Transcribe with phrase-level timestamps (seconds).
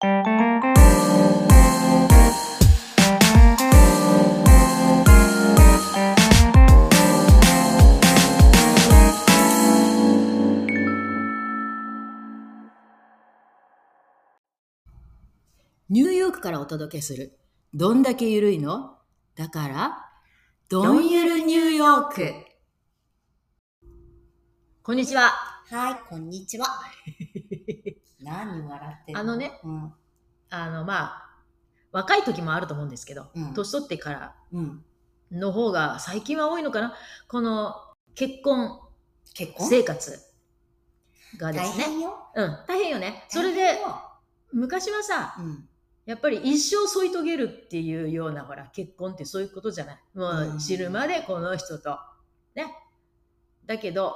[0.00, 17.36] ニューヨークからお届けする。
[17.74, 18.98] どんだけゆるいの？
[19.34, 20.10] だから、
[20.68, 22.34] どんゆるニューヨーク。
[24.84, 25.32] こんにちは。
[25.70, 26.66] はい、こんにちは。
[28.28, 29.20] 何笑ってるの？
[29.20, 29.92] あのね、うん、
[30.50, 31.30] あの、まあ、
[31.92, 34.84] 若い時もあると思うんですけど、うん年取ってからうん。
[35.30, 36.94] の方が最近は多いのかな？
[37.28, 37.74] この
[38.14, 38.80] 結婚
[39.34, 39.68] 結婚？
[39.68, 40.18] 生活
[41.38, 41.84] がで大すね。
[41.84, 42.16] 変よ。
[42.34, 43.24] うん、大変よね。
[43.28, 43.78] それで、
[44.52, 45.68] 昔はさ、うん、
[46.06, 49.98] やっぱり一生添い遂げるっていうような、ほら、結婚ってそういうことじゃない。
[50.14, 51.98] もううん死ぬまでこの人と。
[52.54, 52.74] ね。
[53.66, 54.14] だけど、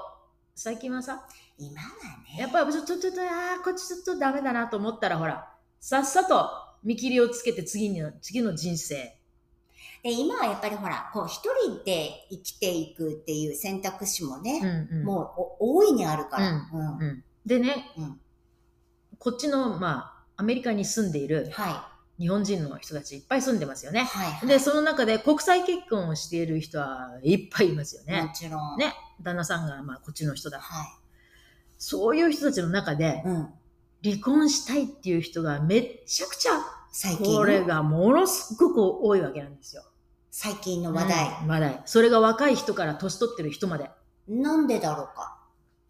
[0.55, 1.27] 最近はさ、
[1.67, 5.49] 今はね、やっぱりちょっと、ちょっと、あーこっちちょっとダメだなと思ったら、ほら、
[5.81, 6.49] さっさと
[6.83, 9.19] 見切りをつけて次の、次の人生。
[10.03, 15.05] で今はやっぱりほら、こう一人で生きていくっていう選択肢もうんね、うん。
[15.05, 15.23] も
[15.61, 16.51] うお大いにあるから。
[16.51, 17.25] ううんうん。
[17.47, 18.21] でね、うん
[19.19, 23.95] こっちの、まあ、アメリカに住んでいるは日本人の人たちいっぱい住んでますよい。
[23.95, 24.01] ね。
[24.03, 24.49] はい、はい。
[24.49, 28.23] で、その中で国際結婚をしている人はいっぱいいますよね。
[28.23, 28.79] もちろん。
[28.79, 30.59] ね旦那さんが、まあ、こっちの人だ。
[30.59, 30.85] は
[31.85, 33.25] そういう人たちの中で。
[34.05, 36.53] 離婚したいっていう人がめっちゃくちゃ、
[36.91, 37.33] 最近？
[37.33, 37.39] の。
[37.39, 39.85] これがものすごく多いわけなんですよ。
[40.31, 41.39] 最近の話題。
[41.43, 41.83] うん話題。
[41.85, 43.91] それが若い人から年取ってる人まで。
[44.29, 45.39] なんでだろうか？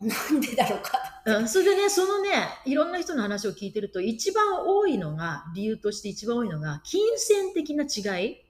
[0.01, 0.93] なんでだろうか？
[1.25, 2.31] うん、それでね、そのね、
[2.67, 8.43] いろんな人の話を聞いてると、一番多いのが、理由として一番多いのが、金銭的な違い。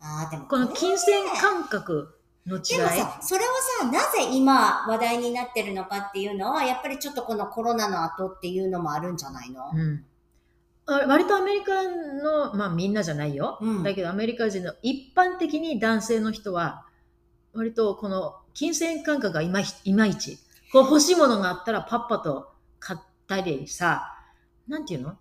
[0.00, 2.17] ああ、でもこのれはね金銭感覚
[2.48, 2.60] の。
[2.60, 9.70] でもさ、それはさ、なぜ今話題になってるのかっていうのは、やっぱりちょっとこのコロナの後っていうのもあるんじゃないの？
[9.72, 10.04] うん。
[10.86, 13.58] あ割とアメリカの、まあみんなじゃないよ。
[13.60, 16.86] うんだけどアメリカ人の一般的に男性の人は、
[17.52, 20.38] 割とこの金銭感覚がいまいいまいち。
[20.72, 24.14] こう欲しいものがあったらパッパと買ったりさ、
[24.66, 25.16] なんていうの？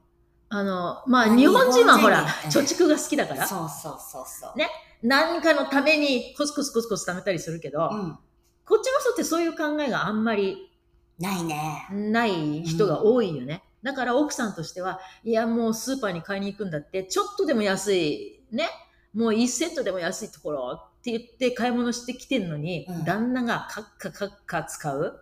[0.50, 4.58] あの、まあまあ日本人はほら、貯蓄が好きだから、そうそうそうそう。
[4.58, 4.70] ね
[5.04, 8.18] 何かのためにコツコツコツコツ貯めたりするけど、うん。
[8.66, 10.72] こっちの人ってそういう考えがあんまり
[11.20, 11.88] ないね。
[11.92, 13.64] ない人が多いよね。
[13.84, 18.68] だから奥さんとしては、いやもうスーパーに買いに行くんだって、ちょっとでも安い、ね、
[19.14, 25.20] もう1セントでも安いところって言って買い物してきてるのに、うん旦那がカッカカッカ使う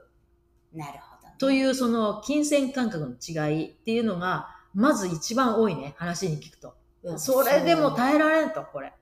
[0.74, 1.36] なるほど、ね。
[1.38, 6.76] というその金銭感覚の違いっていうのが、まず一番多いね、話に聞くと。
[7.04, 8.94] うんそれでも耐えられんと、これ。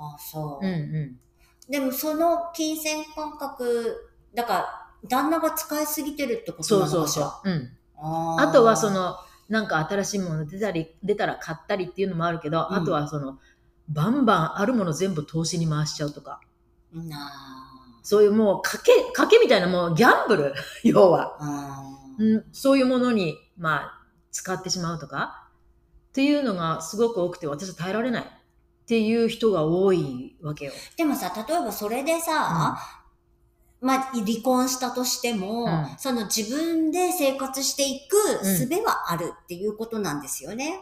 [0.00, 0.66] あ、そう。
[0.66, 1.16] うんう
[1.68, 4.66] でもその金銭感覚、だから、
[5.08, 6.56] 旦那が使いすぎてるってこん。
[6.58, 7.26] とそうそうなのかしら？
[7.26, 7.50] そう。
[7.50, 7.70] うん。
[7.96, 9.16] あーあとはそ、の、
[9.48, 13.38] なんか新しいもの出たり、出たら買ったりっていうのもあるけど、うんあとはその、
[13.88, 16.40] バンバンあるもの全部投資に回しちゃうとか、
[16.92, 17.30] な
[18.02, 21.82] そういうもう賭け、賭けみたいなもうギャンブル、 要は、あ。
[22.18, 25.48] うん、そういうものに、まあ、使ってしまうとか、
[26.08, 28.39] っていうのがすごく多くて、私は耐えられない
[28.90, 30.72] っていう人が多いわけよ。
[30.96, 32.76] でもさ、例えばそれでさ、
[33.80, 35.86] まあ、離婚したとしても、うん。
[35.96, 38.56] その自分で生活していくうん。
[38.56, 40.80] 術はあるっていうことなんですよね。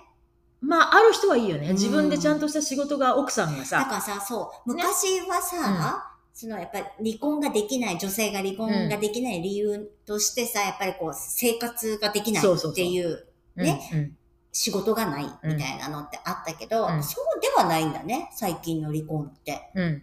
[0.63, 1.69] まあ、ある人はいいよね。
[1.69, 1.73] うん。
[1.75, 14.19] 自分でちゃんとした仕事が奥さんがださ、からさ、そう、昔はさ、そのやっぱり離婚ができない、女性が離婚ができない理由としてさ、やっぱりこう生活ができないっていうねうんうん。
[14.51, 17.01] 仕事がないみたいなのってあったけど、うん。
[17.01, 19.71] そうではないんだね、最近の離婚って。
[19.75, 20.03] うんうん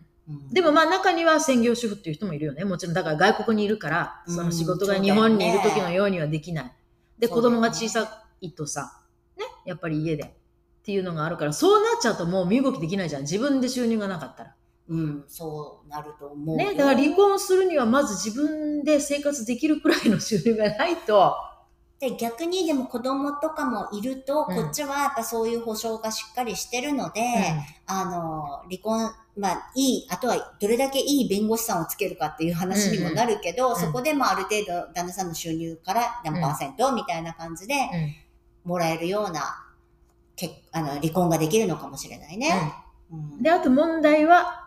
[0.51, 2.65] でもまあ中には専業主婦っていう人もいるよね。
[2.65, 6.71] もちろんだから外国にいるから、うんその仕事が日本にいる時のようにはできない。
[7.19, 9.03] で、子そうだよね供が小さいとさ、
[9.37, 10.27] ね、やっぱり家でっ
[10.83, 13.21] ていうのがあるから、そうなっちゃうともう身動きできないじゃん。
[13.21, 14.55] 自分で収入がなかったら。
[14.87, 16.71] うん、そうなると思うよ。
[16.71, 21.35] ね、だから離婚するにはまず自分で生活できるくらいの収入がないと、
[21.99, 24.55] で、逆にでも子供とかもいると、うん。
[24.55, 27.21] こっちはやっぱそういう保証がしっかりしてるので、
[27.85, 33.75] あの、離婚、まあ、いい、あとはどれだけいい弁護士さんをつけるかっていう話にもなるけど、ん。
[33.75, 38.03] そこでもある程度旦那さんの収入から何パーセントみたいな感じでうん。
[38.03, 38.15] うん
[38.65, 39.63] もらえるような、
[40.35, 42.73] けあの、離婚ができるのかもしれないね。
[43.11, 43.41] うん。
[43.41, 44.64] で、あと問題は、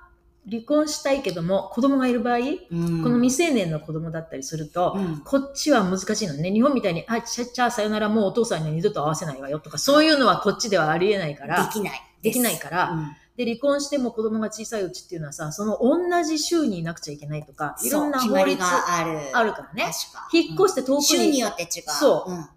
[0.50, 6.50] 離婚したいけども、子供がいる場合、うんこの未成年の子供だったりすると、うんこっちは難しいのね。
[6.50, 12.02] 日本みたいに、あ、ちゃちゃ、さよなら、もうお父さんには二度と会わせないわよとか、そういうのはこっちではありえないから、できない。
[12.22, 19.16] できないから、うんで、離婚しても子供が小さいうちっていうのはさ、その同じ州にいなくちゃいけないとか、いろんな法律がある。
[19.32, 19.92] あるからね。
[19.92, 20.28] 確か。
[20.32, 21.68] 引っ越して遠くに州によって違う。
[21.86, 22.48] そううん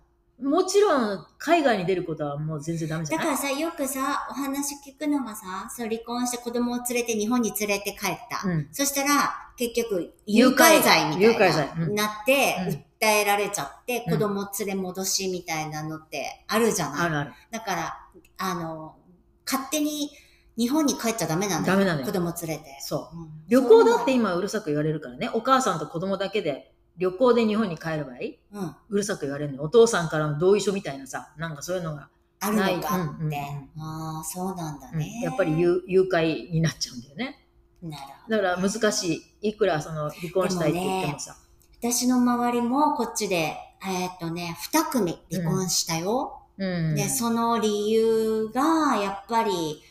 [0.41, 3.25] もちろん、海外に出ることはもう全然ダメじゃない？
[3.27, 8.47] だからさ、よくさ、お話聞くのがさ、そう離婚して子供を連れて日本に連れて帰った。
[8.47, 8.67] うん。
[8.71, 17.33] そしたら、結局、誘誘拐拐罪み誘たいな、なって、うん訴えられちゃって、うん子供連れ戻しみたいなのってあるじゃない、あるある。
[17.49, 17.97] だから、
[18.38, 18.95] あの、
[19.43, 20.11] 勝手に
[20.55, 21.73] 日本に帰っちゃダメなのよ。
[21.73, 22.77] ダメなのよ子供連れて。
[22.81, 23.17] そう。
[23.17, 25.29] うん旅行だって今うるさく言われるからね。
[25.33, 28.15] お母さんと子供だけで旅行で日本に帰る場合、
[28.53, 28.75] うん。
[28.89, 29.63] うるさく言われるのよ。
[29.63, 32.09] お父さんからの同意書みたいなさ、なんかそういうのが、
[32.39, 32.81] あるのかないうん
[33.21, 33.38] うんって。
[33.77, 35.21] ああ、そうなんだうんね。
[35.23, 37.47] やっぱり誘誘拐になっちゃうんだよね。
[37.81, 38.38] なるほど。
[38.38, 39.49] だから難しい。
[39.49, 41.35] いくらその離婚したいって言ってもさ。
[41.79, 46.41] 私の周りもこっちで、えーっとね、二組離婚したよ。
[46.57, 46.95] うん。
[46.95, 49.81] で、その理由が、やっぱり、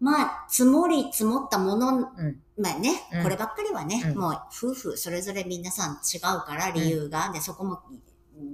[0.00, 7.80] まあ、積もり積もったもの、うんまあね、うんこればっかりはね、うんもう夫婦それぞれ皆さん違うから理由が、で、そこも、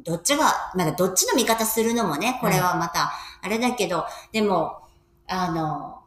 [0.04, 3.12] どっちが、まだどっちの味方するのもね、これはまた、
[3.42, 4.78] あれだけど、でも、
[5.26, 6.00] あの、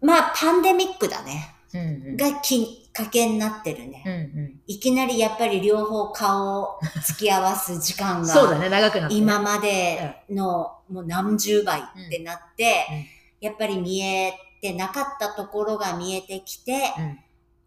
[0.00, 1.54] まあ、パンデミックだね。
[1.74, 2.16] うんうん。
[2.16, 4.02] がきっかけになってるね。
[4.06, 4.60] うんうん。
[4.66, 9.20] いきなりやっぱり両方顔を突き合わす時間が、そうだね、長くなって、ね。
[9.20, 13.04] 今までのもう何十倍ってなって、うんうん
[13.40, 16.92] やっぱり見えてなかったところが見えてきて、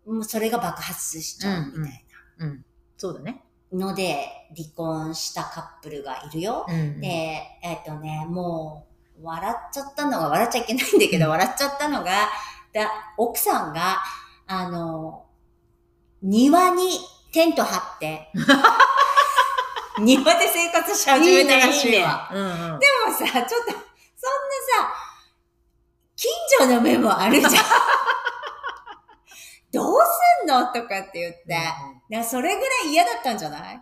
[0.05, 2.05] もうそれが爆発しちゃうみたい
[2.39, 2.49] うん。
[2.49, 2.65] うん。
[2.97, 3.43] そうだね。
[3.71, 6.65] なので、離婚したカップルがいるよ。
[6.67, 7.01] うんうん。
[7.01, 7.07] で、
[7.63, 8.85] えっ、とね、も
[9.19, 12.29] う、笑っちゃったのが、笑っちゃいけないんだけど、うん笑っちゃったのが、
[12.73, 13.99] だ奥さんが、
[14.47, 15.25] あの、
[16.21, 16.99] 庭に
[17.31, 18.29] テント張って、
[19.99, 22.29] 庭で生活し始めたらしいわ。
[22.33, 22.79] いいねいいねうんうん。
[22.79, 23.81] でもさ、ちょっと、そんな
[24.83, 24.93] さ、
[26.21, 27.53] 近所の目もあるじゃん。
[29.73, 29.99] どう
[30.43, 30.67] すんの？
[30.67, 31.41] とかって言って。
[31.47, 31.53] う
[31.97, 33.77] んねそれぐらい嫌だったんじゃない？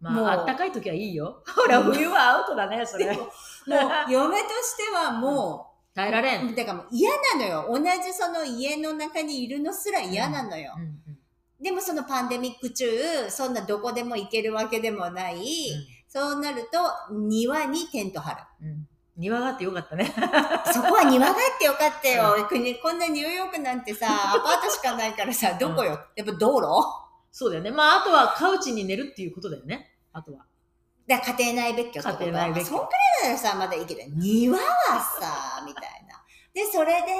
[0.00, 1.42] もうまあ、あったかい時はいいよ。
[1.54, 3.06] ほら、冬はアウトだね、それ。
[3.14, 3.30] もう、
[4.10, 6.54] 嫁としてはもう、耐えられん。
[6.54, 7.66] だからもう嫌なのよ。
[7.70, 10.74] 同じその家の中にいるのすら嫌なのよ。
[10.76, 11.18] うんうん
[11.60, 15.72] でもそのパンデミック中、そんなどこでも行けるわけでもない。
[16.08, 16.78] そうなると、
[17.12, 18.42] 庭にテント張る。
[18.60, 20.12] うんうん庭があってよかったね。
[20.72, 22.46] そこは庭があってよかったよ。
[22.48, 26.66] 国こんなニューヨークなんてさ、 アパートしかないからさ、どこよ、やっぱ道路？
[27.30, 27.70] そうだよね。
[27.70, 29.94] まあ、あとはカウチに寝るっていうことだよね。
[30.12, 30.44] あとは。
[31.06, 32.08] だから家庭内別居と？
[32.08, 34.64] 家庭内別居そんくらいならさ、まだいいけど、庭は
[35.20, 36.22] さ、 みたいな。
[36.52, 37.14] で、それで、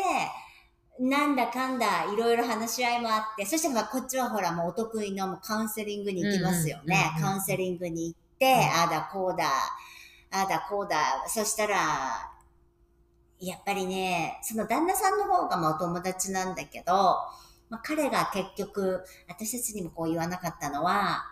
[1.01, 7.13] なんだかんだ、いろいろ話し合いもあって、そしてまあこっちはほらもうお得意のもうカウンセリングに行きますよね。
[7.17, 9.51] うんうんうんうんカウンセリングに行って、うんああだこうだ、
[10.35, 11.77] ああだこうだ、そしたら、
[13.39, 16.93] やっぱりね、その旦那さんの方がまあお友達なんだけど、
[17.71, 21.25] まあ、彼が結局、私たちにもこう言わなかったのは、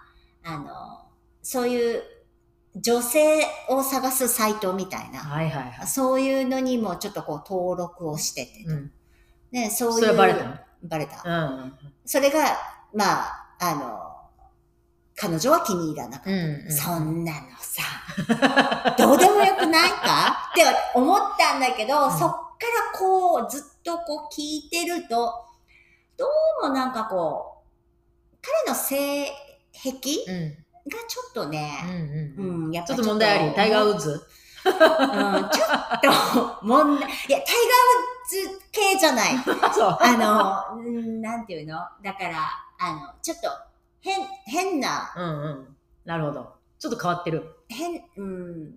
[0.45, 1.09] あの、
[1.43, 2.03] そういう
[2.77, 5.87] 女性を探すサイトみたいな、はいはいはい。
[5.87, 8.93] そういうのにもちょっとこう登録をしてて、うん。
[9.51, 9.99] ね、そういう。
[9.99, 10.57] それはバレたの？
[10.85, 11.23] バレた。
[11.25, 12.41] うんうんそれが、
[12.95, 14.12] まあ、あの、
[15.23, 16.31] 彼女は気に入らなかった。
[16.31, 17.83] うんうんそんなのさ、
[18.99, 20.51] どうでもよくないか？
[20.53, 20.65] って
[20.95, 22.37] 思ったんだけど、うんそっか
[22.93, 25.33] らこう、ずっとこう聞いてると、
[26.17, 26.27] ど
[26.65, 27.63] うもなんかこ
[28.33, 28.37] う、
[28.67, 29.27] 彼の性
[29.73, 29.93] 癖
[30.29, 30.51] うん。
[30.91, 32.65] がちょっとね、うんうんうん。
[32.67, 33.55] うん、やっぱちょっと問題あり。
[33.55, 34.11] タイガー・ウッズ？
[34.65, 37.09] うん、ちょっと問題。
[37.29, 39.39] いや、タイガー・ウッズ系じゃない。
[39.73, 39.99] そう。
[40.01, 41.79] あの、うんなんていうの？
[42.03, 42.37] だから、
[42.81, 43.49] あの、ちょっと、
[44.03, 45.77] 変、変な、うんうん。
[46.05, 46.55] なるほど。
[46.79, 47.57] ちょっと変わってる。
[47.69, 48.75] 変、うん、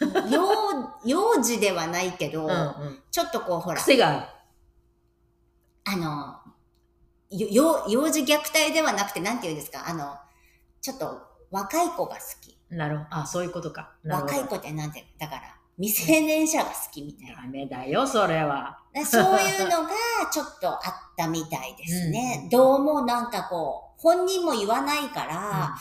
[0.00, 3.02] 幼、 幼児ではないけど、うんうん。
[3.10, 4.26] ちょっとこう、ほら、癖がある。
[5.84, 6.40] あの、
[7.30, 10.16] よ幼幼児虐待ではなくて、なんていうんですか、あの、
[10.80, 11.20] ちょっと
[11.50, 12.58] 若い子が好き。
[12.70, 13.08] なるほど。
[13.10, 13.92] あ、そういうことか。
[14.04, 15.42] 若い子ってなんて、だから、
[15.78, 17.42] 未成年者が好きみたいな。
[17.42, 18.78] ダメだよ、それは。
[18.92, 19.90] だそういうのが
[20.32, 20.80] ちょっとあっ
[21.16, 22.40] たみたいですね。
[22.44, 25.74] うんどうもなんかこう、本人も言わないから、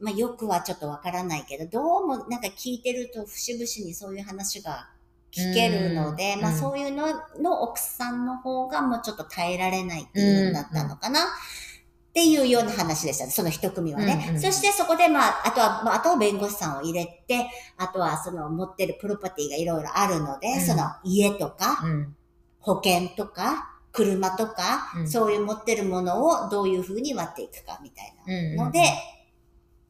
[0.00, 4.88] まあよくはちょっとわからないけど、どうもなんか聞いてると節々にそういう話が
[5.30, 7.06] 聞けるので、まあうんうんそういうの
[7.40, 11.20] の奥さんの方がもうちょっと耐えられないっていうんだったのかな。
[11.20, 13.30] っていうような話でした。
[13.30, 14.24] その一組はね。
[14.30, 22.16] うんうんそしてそこでまあ、あとは、まあ、あとは弁護士さんを入れて、あとはその持ってるプロパティがいろいろあるので、うんその家とか、うん。
[22.58, 28.56] 保険とか、車とか、うんそういう持ってるものをどういうふうに割っていくかみたいうん。
[28.56, 28.80] なので、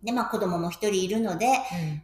[0.03, 2.03] で、まあ子供も一人いるので、うん、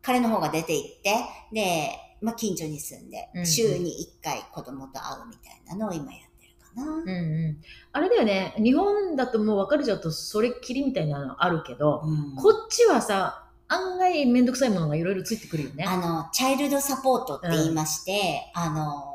[0.00, 1.14] 彼の方が出て行って、
[1.52, 6.90] で、まあ近所に住んでう、ん週に一回子供と会うみたいなのを今やってるかな。
[6.90, 7.56] うんうん。
[7.92, 8.54] あれだよね。
[8.58, 15.84] 日本だともう別れちゃうとそれっきりみたいなのあるけど、うんこっちはさ、案外めんどくさいものがいろいろついてくるよね。
[15.84, 19.11] あの、チャイルドサポートって言いまして、あの、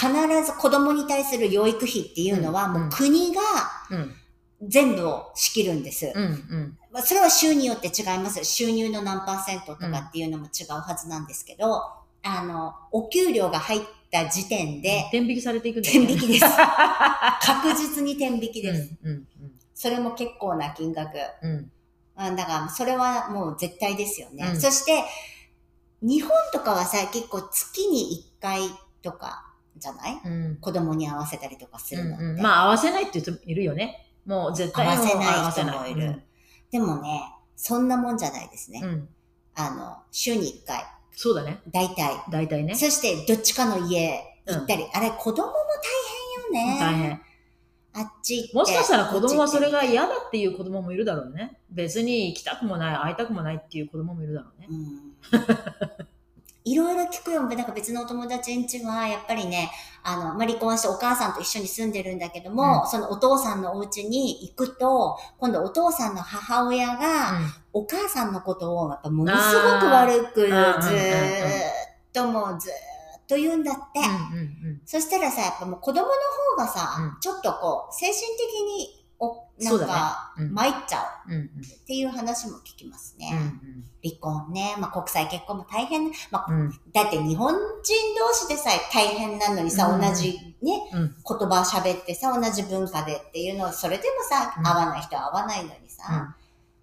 [0.00, 3.42] 必ず子供に対する養育費っていうのは、うんもう国が
[3.90, 4.14] うん。
[4.62, 6.12] 全部を仕切るんです。
[6.14, 6.22] うん。
[6.22, 6.78] うん。
[6.92, 8.44] まあそれは州によって違います。
[8.44, 11.82] 収入の何パーセントとかっていうのも違うはずなんですけど、
[12.22, 13.80] あの、お給料が入っ
[14.10, 16.44] た時点で、天引きされていくんだ天引きです。
[17.40, 18.90] 確実に天引きです。
[19.02, 19.10] うん。
[19.10, 19.26] うん。
[19.74, 21.16] それも結構な金額。
[21.42, 21.50] うん。
[22.18, 24.46] うんだから、それはもう絶対ですよね。
[24.46, 25.04] うんそして、
[26.02, 28.60] 日本とかはさ、結構月に1回
[29.02, 29.49] とか
[29.80, 30.20] じゃない？
[30.24, 30.56] うん。
[30.60, 32.24] 子供に合わせたりとかするのって。
[32.24, 34.06] うんうん、まあ合わせないって人いるよね。
[34.26, 36.22] もう絶対合わせない人もいる。
[36.70, 37.22] でもね、
[37.56, 38.80] そんなもんじゃないですね。
[38.82, 38.88] うん。
[38.90, 39.08] うん
[39.56, 41.60] あの、週に1回、そうだね。
[41.70, 42.22] 大体。
[42.30, 42.76] 大体ね。
[42.76, 45.52] そして、どっちかの家行ったり、あれ、子供も
[46.52, 46.80] 大変よね。
[46.80, 47.22] 大変。
[47.92, 48.56] あっち行って。
[48.56, 51.58] もしかしたら子供はそれが嫌だっていう子供もいるだろうね。
[51.68, 54.68] 別に行きたくもない、会いたくもないっていう子供もいるだろうね。
[54.70, 55.16] うん
[56.70, 57.42] いろいろ聞くよ。
[57.42, 59.72] なんか別のお友達んちは、やっぱりね、
[60.04, 67.52] あの、まあ、離婚してお母さんと一緒に住んでるんだけども、うそのお父さんのお家に行くと、今度お父さんの母親が、うん。
[67.72, 70.80] お母さんのことを、やっぱものすごく悪く、ずあー。
[70.80, 70.90] ーっ
[72.12, 72.72] ともうずー
[73.18, 74.00] っと言うんだって。
[74.86, 76.06] そしたらさ、やっぱもう子供の
[76.56, 77.20] 方がさ、うん。
[77.20, 81.50] ちょっとこう、精神的に、お、なんか、うん参っちゃううんうんっ
[81.86, 83.30] ていう話も聞きますね。
[83.32, 84.74] うん離婚ね。
[84.78, 86.10] まあ国際結婚も大変。
[86.30, 87.58] まあうんうんだって日本人
[88.18, 96.34] 同士でさえ大変なのにさ、うん同じね、うん言葉喋ってさ、同じ文化でっていうのを、それでもさ、うん合わない人は合わないのにさ、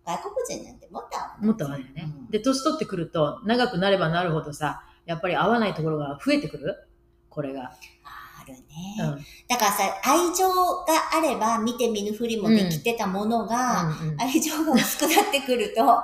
[0.05, 1.45] 外国人なんてもっと合わない。
[1.47, 2.03] もっと合わないよね。
[2.05, 6.75] うんで、年取ってくると、長くなればなるほどさ、やっぱり合わないところが増えてくる？
[7.29, 7.71] これが。
[8.53, 9.25] あるね、うん。
[9.47, 16.03] だからさ、愛情があれば見て見ぬふりもできてたものが、うんうん愛情が薄くなってくると、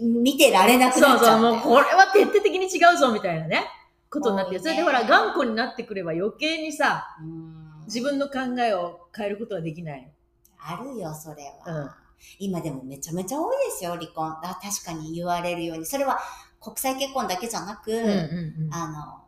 [0.00, 3.66] 見てられなくなそうそう、っちゃうんだよもうこれは徹底的に違うぞみたいなね、
[4.10, 10.12] ことになって、それでほら、頑固になってくれば余計にさ、うん自分の考えを変えることはできない。
[10.60, 11.82] あるよ、それは。
[11.82, 11.90] うん
[12.38, 14.26] 今でもめちゃめちゃ多いですよ、離婚。
[14.26, 15.86] あ確かに言われるように。
[15.86, 16.18] それは
[16.60, 18.08] 国際結婚だけじゃなく、うんうん
[18.66, 18.74] うん。
[18.74, 19.27] あの、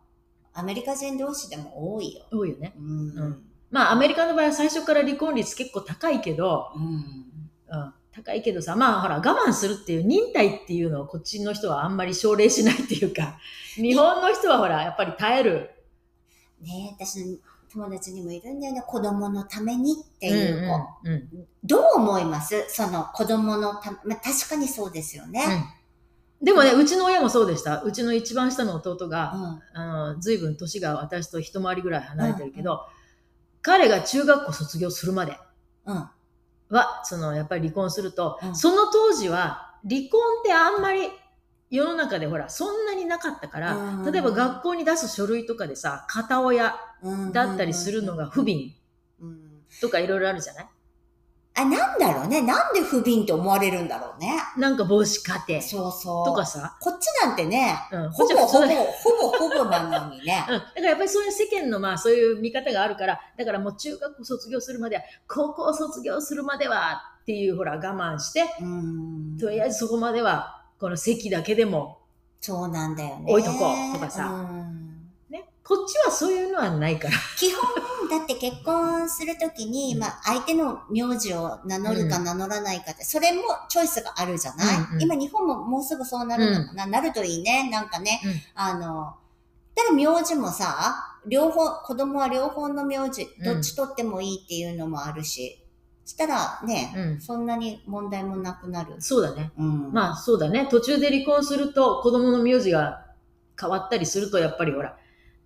[0.61, 2.23] アメリカ人同士でも多いよ。
[2.31, 2.75] 多いよね。
[2.79, 3.11] うん。
[3.11, 6.83] うんまあ、アメリカの場合は最初から離婚率結構高いけど、うん。
[6.83, 13.39] うん、高いけどさ、まあほら、我慢するっていう忍耐っていうのをこっちの人はあんまり奨励しないっていうか、
[13.77, 15.71] 日本の人はほら、やっぱり耐える。
[16.63, 17.37] ねえ私の
[17.73, 18.83] 友達にもいるんだよね。
[18.85, 21.09] 子供のためにっていう子。
[21.09, 21.29] うんうん
[21.63, 22.65] どう思います？
[22.69, 25.45] その子供のため、まあ、確かにそうですよね。
[25.47, 25.80] うん
[26.43, 27.83] でもね、うちの親もそうでした。
[27.83, 29.79] うちの一番下の弟が、うん。
[29.79, 32.81] あの随分年が私と一回りぐらい離れてるけど、
[33.63, 35.37] 彼が中学校卒業するまで
[35.85, 36.09] うん。
[36.71, 41.09] は、そのやっぱり離婚すると、うんその当時は離婚ってあんまり
[41.69, 48.73] 世の中でほら、そんなになかったから、うん例えば学校に出す書類とかでさ、片親うんだったりするのが不憫
[49.21, 49.39] うん。
[49.83, 50.69] とかいろいろあるじゃない？
[51.61, 52.43] あ、なんだろうね。
[52.43, 54.37] なんで不憫と思われるんだろうね。
[54.57, 56.27] なんか母子家庭そうそう。
[56.27, 60.45] とかさ、こっちなんてね、うん、ほぼほぼ、ほぼほぼなのにね。
[60.49, 69.37] うん、だからやっぱりそういう世間のまあそういう見方があるから、だからもう中学校卒業するまでは、高校卒業するまではっていうほら我慢して、うん。
[69.39, 71.99] とりあえずそこまではこの席だけでも、
[72.41, 73.25] そうなんだよね。
[73.31, 74.90] 置いとこうとかさうんね、
[75.71, 77.15] こっちはそういうのはないから。
[77.39, 77.63] 基本、
[78.09, 87.71] だって結婚するときに、まあ、相手の名字を名乗るかうん名乗らないかって、それもチョイスがあるじゃない、うんうん今日本ももうすぐそうなるのかな、なるといいね。
[87.71, 89.15] なんかね、うんあの、
[89.77, 95.65] ただ名字もさ、両方、子供は両方の名字、どっち取ってもいいっていうのもあるし、
[96.05, 98.97] したらね、うん、そんなに問題もなくなる。
[98.99, 99.53] そうだね。
[99.57, 99.93] うん。
[99.93, 100.67] まあそうだね。
[100.69, 103.07] 途中で離婚すると子供の名字が
[103.59, 104.97] 変わったりするとやっぱりほら、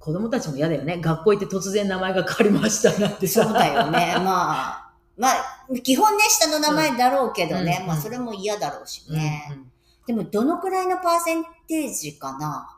[0.04, 0.98] 子供たちも嫌だよね。
[1.00, 3.42] 学校行って突然名前が変わりましたなんてさ。
[3.44, 4.14] そうだよね。
[4.22, 5.34] まあ、まあ、
[5.82, 9.48] 基本ね、下の名前だろうけどね、うんまあ、それも嫌だろうしうんね。
[9.50, 9.70] うん
[10.06, 12.68] でも、どのくらいのパーセンテージかな？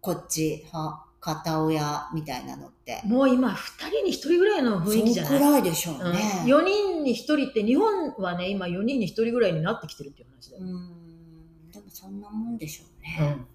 [0.00, 3.00] こっち、は、片親みたいなのって。
[3.04, 5.38] もう今、二人に一人ぐらいの雰囲気じゃない？
[5.38, 6.42] そのくらいでしょううん、ね。
[6.44, 10.64] 4人に1人って、日本はね、今4人に1人ぐらいになってきてるっていう話だよ。
[10.64, 11.70] うん。
[11.70, 13.18] でも、そんなもんでしょうね。
[13.20, 13.53] うん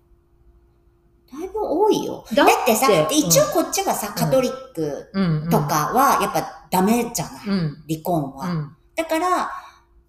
[1.31, 2.25] だいぶ多いよ。
[2.33, 5.12] だだってさ、一応こっちはさ、カトリック
[5.51, 8.50] とかは、やっぱダメじゃない、うん離婚は。
[8.51, 9.50] うんだから、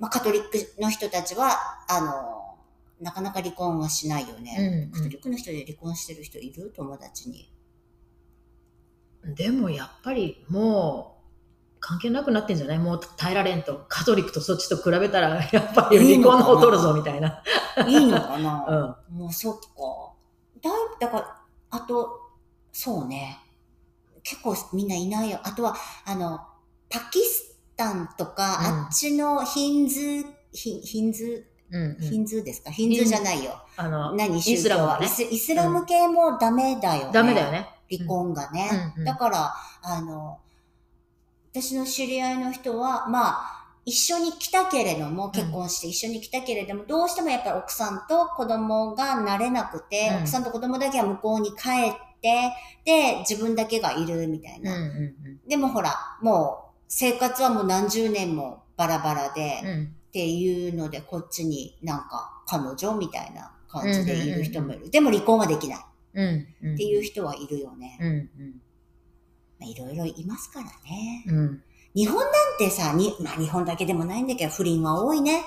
[0.01, 1.51] まあ、カトリックの人たちは、
[1.89, 2.57] あの、
[3.01, 4.91] なかなか離婚はしないよね。
[4.93, 6.73] うんカトリックの人で離婚してる人いる？
[6.75, 7.53] 友達に。
[9.37, 12.79] でもやっぱりもう関係なくなってんじゃない？
[12.79, 13.85] もう耐えられんと。
[13.89, 17.43] カトリックとそっちと比べたら、やっぱり離婚の方取るぞ、みたいな。
[17.87, 19.15] いいのかうな、 ん。
[19.17, 19.61] もうそっか。
[20.63, 21.37] だいだから、
[21.71, 22.21] あと、
[22.73, 23.39] そうね。
[24.23, 25.41] 結構みんないないよ。
[25.43, 25.75] あとは、
[26.05, 26.41] あの、
[26.89, 32.23] パキスタンとか、うんあっちのヒンズー、ヒヒンズうん、ー、ヒうん。
[32.23, 32.71] ンズーですか？
[32.71, 33.53] ヒンズーじゃないよ。
[33.77, 34.55] あの、何宗教？
[34.55, 37.13] イスラムはねイスラム系もダメだよね。
[37.13, 37.69] ダメだよね。
[37.91, 38.69] 離婚がね。
[38.97, 40.39] うんうんだから、あの、
[41.53, 43.60] 私の知り合いの人は、まあ、
[43.91, 52.53] 一緒に来たけれども、結婚して一緒に来たけれども、どうしてもやっぱり奥さんと子供が慣れなくて、うん奥さんと子供だけは向こうに帰って、
[52.85, 54.77] で、自分だけがいるみたいうん、な。
[54.77, 55.15] う
[55.49, 59.61] でもほら、もう、生活はもう何十年もバラバラで。
[60.11, 64.91] っていうので、こっちになんか彼女みたいな感じでいる人もいる。
[64.91, 66.77] でも離婚はできないっ。
[66.77, 68.29] ていう人はいるよね。
[69.61, 71.25] いろいろいますからね。
[71.29, 71.63] うん。
[71.95, 75.43] 日本なんてさ、に、まあ日本だけでもないんだけど、不倫は多いね。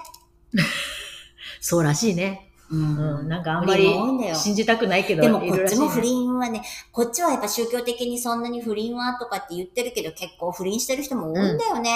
[1.62, 2.52] そうらしいね。
[2.70, 3.28] ううん。
[3.28, 3.94] なんかあんまり
[4.36, 11.92] 信じたくないけど、でもこっちも不倫はね、こっちはやっぱ宗教的にそんなに不倫はとかって言ってるけど、結構不倫してる人も多いんだよね。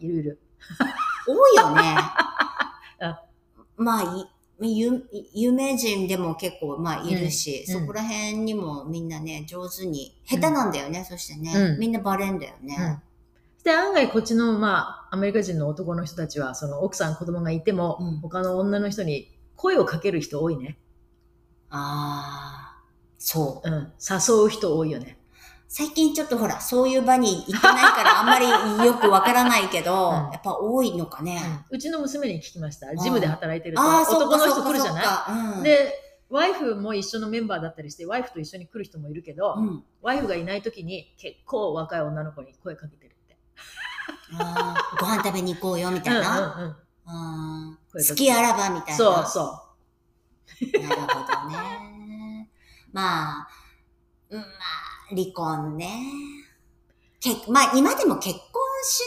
[0.00, 0.40] いるいる。
[1.26, 1.96] 多いよね
[3.00, 3.22] あ。
[3.76, 4.28] まあ、い
[4.60, 13.00] 有有名人でも結構まあいるし、うんそこら辺にもみんなね、上手に、下手なんだよね、そしてね、うんみんなバレんだよね。
[13.64, 20.78] で、案外こっちの、まあ、アメリカ人の男の人たちは、その奥さん、子供がいても、うん他の女の人に声をかける人多いね。
[21.70, 22.84] ああ、
[23.18, 23.68] そう。
[23.68, 23.92] うん。
[23.98, 25.18] 誘う人多いよね。
[25.66, 28.48] 最近ちょっとほら、そういう場に行ってないから あんまり
[28.86, 31.64] よくわからないけど、うんやっぱ多いのかね。
[31.70, 32.94] うちの娘に聞きました。
[32.96, 35.04] ジムで働いてると、男の人来るじゃない？
[35.54, 35.92] そうん、で、
[36.28, 43.03] ワイフも一緒のメンバーだったりして、ワイフと一緒に来る人もいるけど、うん、ワイフがいない時に結構若い女の子に声かけて。
[44.38, 46.76] あーご飯食べに行こうよみたいな？
[47.06, 48.96] うん好きあらばみたいな。
[48.96, 49.60] そうそ
[50.60, 50.80] う。
[50.80, 52.50] なるほどね。
[52.92, 53.48] まあ、
[54.30, 54.48] うんまあ、
[55.10, 56.02] 離婚ね。
[57.20, 58.40] けまあ、今でも結婚
[58.84, 59.00] し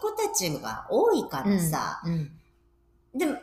[0.00, 2.30] ない子たちが多いからさ、うん
[3.14, 3.36] でも、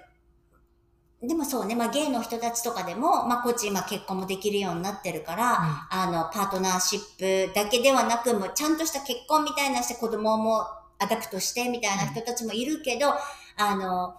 [1.28, 10.62] でもそうね、まあ、ゲイの人たちとかでも、まあ、こっち今結婚もできるようになってるから、あの、パートナーシップだけではなく、もうちゃんとした結婚みたいなして子供も
[11.00, 13.14] adopt してみたいな人たちもいるけど、
[13.58, 14.16] あの、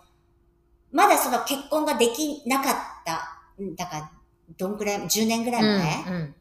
[0.92, 4.10] まだその結婚ができなかった、んだから、
[4.56, 6.34] どんくらい、10年ぐらい前うんうん。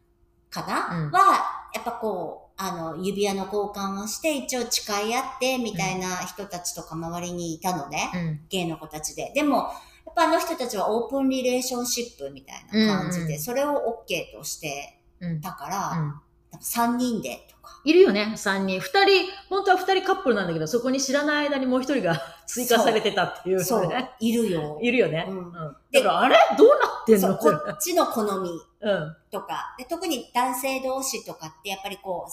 [0.49, 1.11] かな、うん。
[1.11, 8.11] は、やっぱこう、あの、指輪の交換をして、一応誓い合って、みたいな人たちとか周りにいたのね。
[8.13, 8.39] うん。
[8.49, 9.33] ゲイの子たちで。
[9.35, 9.71] でも、
[10.15, 17.81] やっぱあの人たちは open relationship みたいな感じで、うんうんそれを OK としてうんたから、うんなんか3人でとか。
[17.83, 18.79] いるよね、3人。
[18.79, 24.79] 2人、本当は2人カップルなんだけど、そこに知らない間にもう1人が 追加されてたっていう、そうね。、いるよ。
[24.81, 25.25] いるよね。
[25.27, 25.51] ううんん。
[25.51, 27.37] だでから、あれどうなってんの？
[27.37, 28.49] こっちの好み
[28.81, 29.15] うん。
[29.29, 29.75] とか。
[29.77, 32.31] で特に男性同士とかって、やっぱりこう、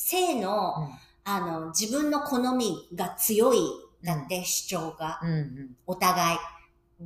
[0.00, 0.88] 性の、
[1.24, 3.60] あの、自分の好みが強い、
[4.02, 5.76] だって主張が、うんうん。
[5.86, 6.38] お互い。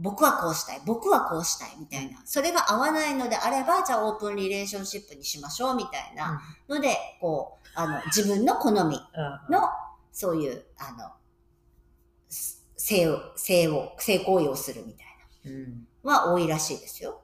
[0.00, 0.80] 僕はこうしたい。
[0.84, 1.70] 僕はこうしたい。
[1.78, 2.20] みたいな。
[2.24, 5.76] それが合わないのであれば、じゃあオープンリレーションシップにしましょう。
[5.76, 8.90] みたいなので、こう、あの、自分の好みうん
[9.52, 9.68] の、
[10.12, 11.12] そういう、あの、
[12.28, 15.02] す性を、性を、性行為をするみた
[15.48, 15.86] いうん。
[16.02, 17.22] な、は多いらしいですよ。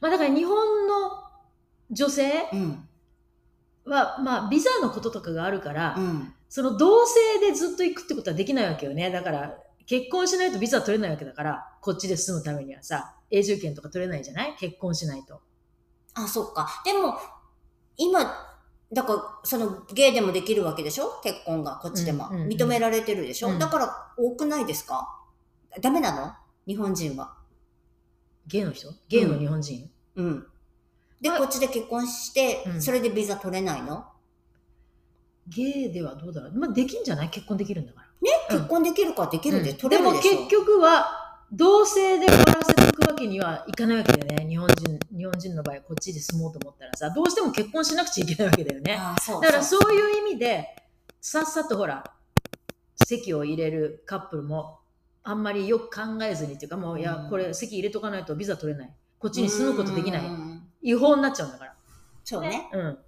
[0.00, 1.22] まあだから日本の
[1.90, 2.88] 女性うん。
[3.84, 6.34] は、まあビザのこととかがあるから、うん。
[6.48, 9.10] その同性でずっと行くってことはできないわけよね。
[9.10, 14.54] だから、結婚しないとビザ取れないわけだから、こっちで住むためにはさ、永住権とか取れないじゃない？
[14.58, 15.40] 結婚しないと。
[16.12, 16.82] あ、そっか。
[16.84, 17.16] でも、
[17.96, 18.20] 今、
[18.92, 21.20] だから、その、ゲイでもできるわけでしょ？
[21.22, 22.28] 結婚が、こっちでも。
[22.30, 23.58] うんうんうん認められてるでしょ、うん。
[23.58, 25.22] だから、多くないですか？
[25.80, 26.34] ダメなの？
[26.66, 27.34] 日本人は。
[28.46, 28.92] ゲイの人？
[29.08, 30.46] ゲイの日本人、うん。
[31.22, 32.82] で、まあこっちで結婚して、うん。
[32.82, 34.04] それでビザ取れないの？
[35.46, 36.58] ゲイではどうだろう？
[36.58, 37.30] まあできんじゃない？
[37.30, 38.07] 結婚できるんだから。
[38.20, 44.46] ね、うん結婚できるかできるで、取れるでしょ、結局は、同性で終わらせていくわけにはいかないわけだよね。
[44.48, 48.96] 日本人、日本人の場合、こっちで住もうと思ったらさ、どうしても結婚しなくちゃいけないわけだよね。
[48.98, 50.66] ああそうだからそういう意味で、
[51.20, 52.04] さっさとほら、
[53.06, 54.80] 籍を入れるカップルも、
[55.22, 58.94] あんまりよく考えずにっていうか、もう、いやう、んこれ籍入れとかないとビザ取れない。
[59.18, 60.26] こっちに住むことできない。
[60.26, 61.74] うん違法になっちゃうんだから。
[62.24, 62.68] そうね。
[62.72, 62.98] うん。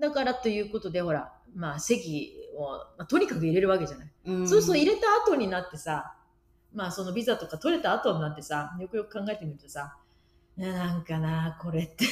[0.00, 4.12] だからということで、ほら、まあ、籍を、まあ、とにかく入れるわけじゃない。
[4.26, 6.14] うんそうそう入れた後になってさ、
[6.74, 9.96] まあそのビザとか取れた後になってさ、よくよく考えてみるとさ、
[10.56, 12.04] ねなんかな、これって、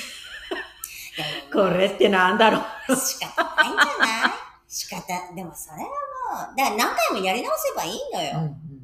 [1.53, 2.96] これってなんだろう。
[2.96, 4.31] 仕方ないんじゃない？
[4.68, 8.38] 仕方、でもそれはもう、だから何回もやり直せばいいのよ。
[8.38, 8.81] うんうん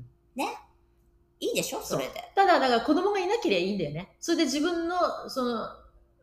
[1.38, 1.82] いいでしょ？
[1.82, 2.12] それで。
[2.34, 4.16] ただ、だから子供がいなければいいんだよね。
[4.20, 4.96] それで自分の、
[5.28, 5.64] その、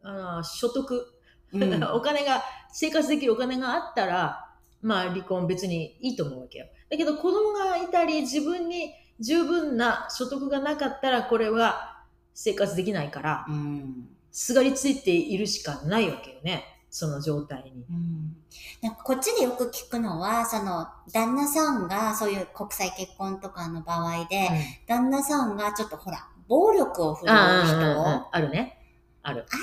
[0.02, 1.14] あの、所得、
[1.54, 2.42] うん お金が、
[2.72, 4.50] 生活できるお金があったら、
[4.84, 6.66] まあ離婚別にいいと思うわけよ。
[6.90, 16.64] だけど子供がいたり、自分に十分な所得がなかったら、これは生活できないから、うんすがりついているしかないわけよね。
[16.90, 17.86] その状態に。
[17.90, 18.36] うん
[18.82, 24.50] なんかこっちでよく聞くのは、その、旦那さんがそういう国際結婚とかの場合で、
[24.88, 28.80] 旦那さんがちょっとほら、暴力を振るうあ人、あうんうんうん一あるね。
[29.24, 29.46] ある。
[29.50, 29.60] 番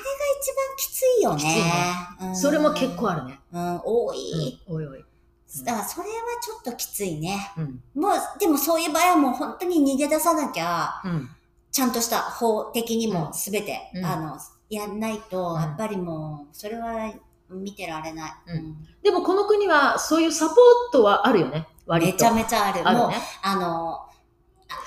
[0.77, 1.39] きついよね。
[1.39, 3.41] きついねうんそれも結構あるね。
[3.53, 4.61] うん、多い。
[4.69, 5.05] うん、おいおい。
[5.65, 7.53] だからそれはちょっときついね。
[7.57, 7.83] うん。
[7.95, 11.29] もう、でもそういう場合はもう本当に逃げ出さなきゃ、うん。
[11.73, 17.13] ちゃんとした法的にもすべて、うんあの、やんないと、うんやっぱりもう、それは
[17.49, 18.33] 見てられない。
[18.49, 20.57] うんでもこの国はそういうサポー
[20.93, 21.67] トはあるよね。
[21.87, 22.13] 割と。
[22.13, 22.85] めちゃめちゃある。
[22.85, 23.23] もう、あるね。
[23.43, 24.07] あの、あ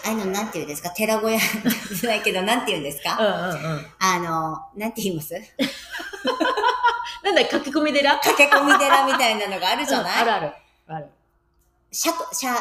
[0.06, 0.92] ああいうのなんて言うんですか？
[0.92, 3.18] 寺小屋じゃないけど、なんて言うんですか？
[3.20, 3.24] う
[3.58, 3.86] んうんうん。
[4.00, 5.34] あの、なんて言います？
[7.24, 8.18] なんだい、駆け込み寺？
[8.20, 10.52] 駆け込み寺みたいなのがあるじゃない、うんあるある。
[10.88, 11.08] ある。
[11.92, 12.56] シャト、シャ、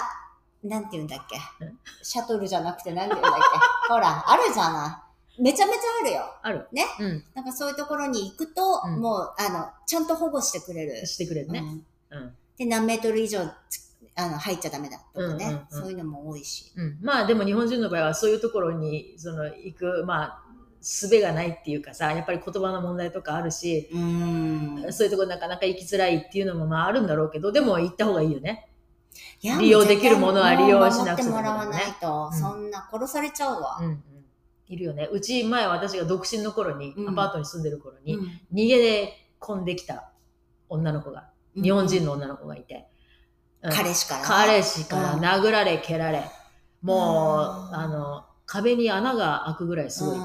[0.65, 1.37] なんて言うんだっけ？
[1.65, 3.43] うんシャトルじゃなくてなんて言うんだっけ？
[3.93, 5.05] ほら、あるじゃな
[5.37, 5.43] い？
[5.43, 6.23] めちゃめちゃあるよ。
[6.43, 6.69] ある。
[6.73, 6.85] ね？
[7.01, 7.25] うん。
[7.35, 11.07] なんかそういうところに行くと、うんもう、あの、ちゃんと保護してくれる。
[11.07, 11.61] してくれるね。
[12.11, 12.37] うんうん。
[12.59, 13.81] で、何メートル以上つ
[14.15, 16.71] あの入っちゃダメだとかね、うんうんうんそういうのも多いし。
[16.77, 16.99] うん。
[17.03, 20.43] まあでも日本人の場合はそういうところに、その、行く、まあ、
[20.83, 24.93] 術がないっていうかさ、やっぱり言葉の問題とかあるし、うーん。
[24.93, 28.69] そういうところなかなか行きづらいっていうのもまああるんだろうけど、でも行った方がいいよね。
[29.61, 33.87] 利用できるものは利用しなくてもらわないと、うんそんな殺されちゃうわうん。
[33.87, 34.03] うん。
[34.69, 35.09] いるよね。
[35.13, 40.11] うち前私が独身の頃に、うんアパートに住んでる頃に、うん逃げで込んできた
[40.69, 42.87] 女の子が、日本人の女の子がいて、
[43.63, 44.25] うん彼氏から。
[44.25, 46.25] 彼氏からうん殴られ蹴られ、
[46.81, 50.19] もう、うんあの壁に穴が開くぐらいすごい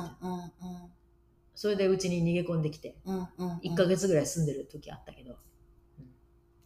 [1.55, 2.97] それでうちに逃げ込んできて。
[3.05, 3.57] うんうんうん。
[3.59, 5.37] 1ヶ月ぐらい住んでる時あったけど、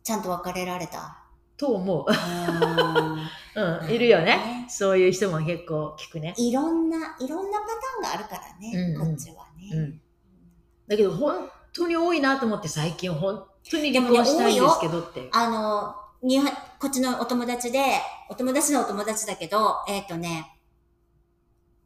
[0.04, 1.24] ちゃんと別れられた？
[1.56, 3.16] と思う、うー。
[3.16, 3.20] ん
[3.86, 4.26] うん、いるよね。
[4.26, 4.66] ね。
[4.70, 9.70] そういう人も結構聞くね、いろんな、いろんなパターンがあるからね、こっちはね。
[9.72, 10.02] うん、
[10.88, 15.96] だけど本当に多いなと思って最近本当に離婚したいんですけどって、あの、
[16.28, 16.42] に
[16.80, 17.80] こっちのお友達で、
[18.30, 20.58] お友達のお友達だけど、えっ、とね、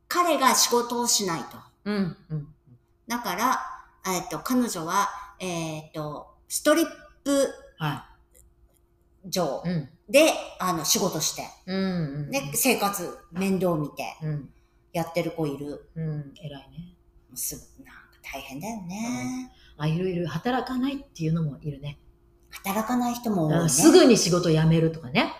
[0.07, 1.57] 彼が仕事をしないと。
[1.85, 2.47] うんうん
[3.07, 3.61] だから、
[4.11, 6.85] えっ、と、彼女は、えっ、と、ストリッ
[7.23, 8.09] プは
[9.25, 14.49] 場いうんで、あの、仕事して、うんうんで、生活、面倒見て、うん
[14.93, 15.89] やってる子いる。
[15.95, 16.95] うん偉いね
[17.35, 19.51] すなんか大変だよね。
[19.77, 21.99] あいろいろ働かないっていうのもいるね
[22.49, 23.59] 働かない人も多いね。
[23.59, 25.33] うんすぐに仕事辞めるとかね。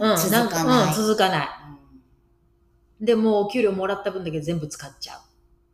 [0.00, 0.88] うん、続かんない。
[0.88, 1.48] うん、続かない。
[3.00, 5.16] うんで、もうお給料もらった分だけ全部使っちゃ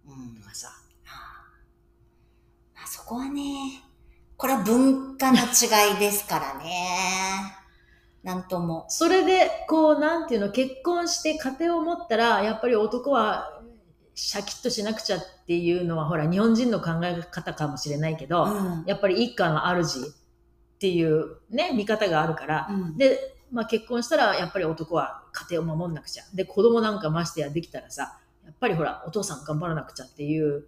[0.07, 0.69] ううんとかさ。
[2.75, 3.83] まあ、そこはね、
[4.37, 7.57] これは文化の違いですからね。
[8.23, 8.87] なんとも。
[8.89, 13.61] それで、こう、なんていうの、結婚して家庭を持ったら、やっぱり男は
[14.15, 20.03] シャキッとしなくちゃっていうのは、ほら、日本人の考え方かもしれないけど、うんやっぱり一家の主っ
[20.79, 26.25] ていうね、見方があるから、うんで、まあ、結婚したらやっぱり男は家庭を守んなくちゃ。
[26.33, 30.65] で、子供なんかましてやできたらさ、やっぱりほら、お父さん頑張らなくちゃっていう、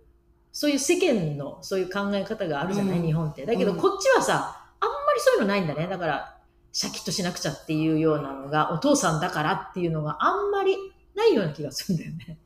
[0.53, 3.47] そういう世間のそういう考え方があるじゃない、うん日本って。
[3.47, 5.87] だけどうんこっちはさ、あんまりそういうのないんだね。
[5.87, 6.37] だから、
[6.73, 10.77] シャキッとしなくちゃっていうようなのが、お父さんだからっていうのがあんまり
[11.15, 12.39] ないような気がするんだよね。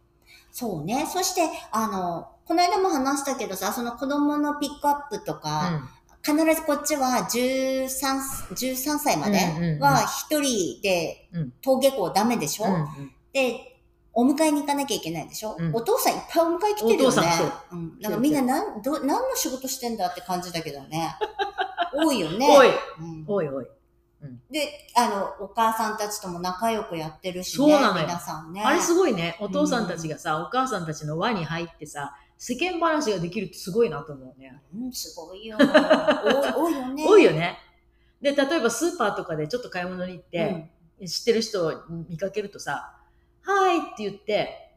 [0.52, 1.06] そうね。
[1.06, 5.88] そして、あの、この間も話したけどさ、その子供のピックアップとか、
[6.36, 7.86] 必ずこっちは13、
[8.54, 13.60] 13歳までは一人でうん登下校ダメでしょ、うんうんで、
[14.12, 17.22] お迎えに行かなきゃいけないでしょ、うんお父さんいっぱいお迎え来てるよね。
[17.72, 18.00] ううん。
[18.00, 21.16] だからみんななんど何の仕事してんだって感じだけどね。
[21.94, 22.46] 多いよね。
[22.48, 23.66] おい、うんおいおい。
[24.50, 27.72] で、あの、お母さんたちとも仲良くやってるしね。
[27.72, 28.62] そうなのよ皆さんね。
[28.62, 29.36] あれすごいね。
[29.40, 34.62] お父さんたちがさ、お母さんたちの輪に入ってさ、世間話ができるってすごいなと思うね。
[34.74, 35.58] うん、すごいよ。
[35.60, 37.06] 多いよね。
[37.06, 37.58] 多いよね。
[38.22, 40.70] で、例えばスーパーとかでちょっと買い物に行って、
[41.06, 41.72] 知ってる人を
[42.08, 42.96] 見かけるとさ、
[43.42, 44.74] はいって言って、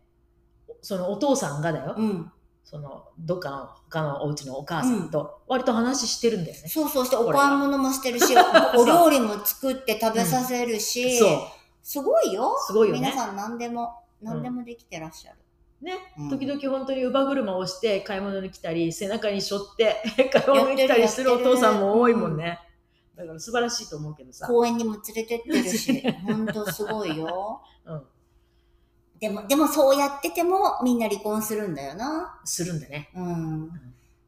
[0.81, 2.09] そのお父さんがだよ、うん。
[2.09, 2.31] うん。
[2.65, 6.67] そのどっかの他のお家のお母さんと割と話してるんだよね。
[6.67, 8.37] そうそうして、お買い物もしてるし、 う
[8.81, 11.39] お料理も作って食べさせるし、そう。
[11.81, 12.53] すごいよ。
[12.67, 15.37] すごいよね皆さん何でも、何でもできてらっしゃる。
[15.83, 22.59] ね、うん時々本当に乳母車をして買い物に来たり、背中に背負って 買い物に来たりするお父さんも多いもんね。
[23.15, 24.47] だから素晴らしいと思うけどさ。
[24.47, 27.61] 公園にも連れてってるし、ほんとすごいよ。
[27.85, 28.03] うん。
[29.19, 32.39] でも、でもそうやっててもみんな離婚するんだよな。
[32.43, 33.09] するんだね。
[33.15, 33.71] うん。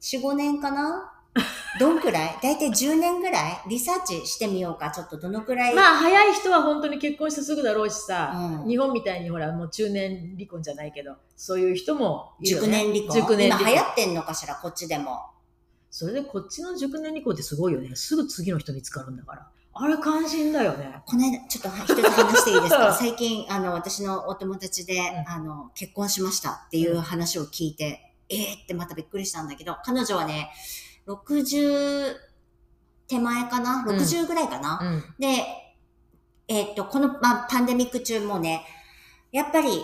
[0.02, 1.15] 4、5年かな？
[1.80, 2.38] どんくらい？
[2.42, 3.62] 大体10年ぐらい？
[3.68, 4.92] リサーチしてみようか。
[4.92, 5.76] ちょっとどのくらい？
[5.76, 8.32] まあ、早い人は本当に結婚してすぐだろうしさ、
[8.64, 12.84] うん日本みたいにほら、もう中年離婚じゃないけど、そういう人もいるよ熟ね。
[12.86, 13.22] 年離婚？
[13.22, 15.20] 熟年離婚今流行ってんのかしら、こっちでも。
[15.92, 17.96] それでこっちの熟年離婚ってすごいよね。
[17.96, 19.48] すぐ次の人見つかるんだから。
[19.78, 21.02] あれ関心だよね。
[21.06, 22.94] この間、ちょっと一つ話していいですか？
[22.94, 30.50] 最近、あの、私のお友達で、んあの、結婚しましたっていう話を聞いて、えーってまたびっくりしたんだけど、彼女はね、
[31.08, 32.16] 60
[33.08, 35.04] 手前かな ?60 ぐらいかな、うん。
[35.20, 35.44] で、
[36.48, 38.66] えーっと、この、まあ、パンデミック中もね、
[39.32, 39.84] やっぱり、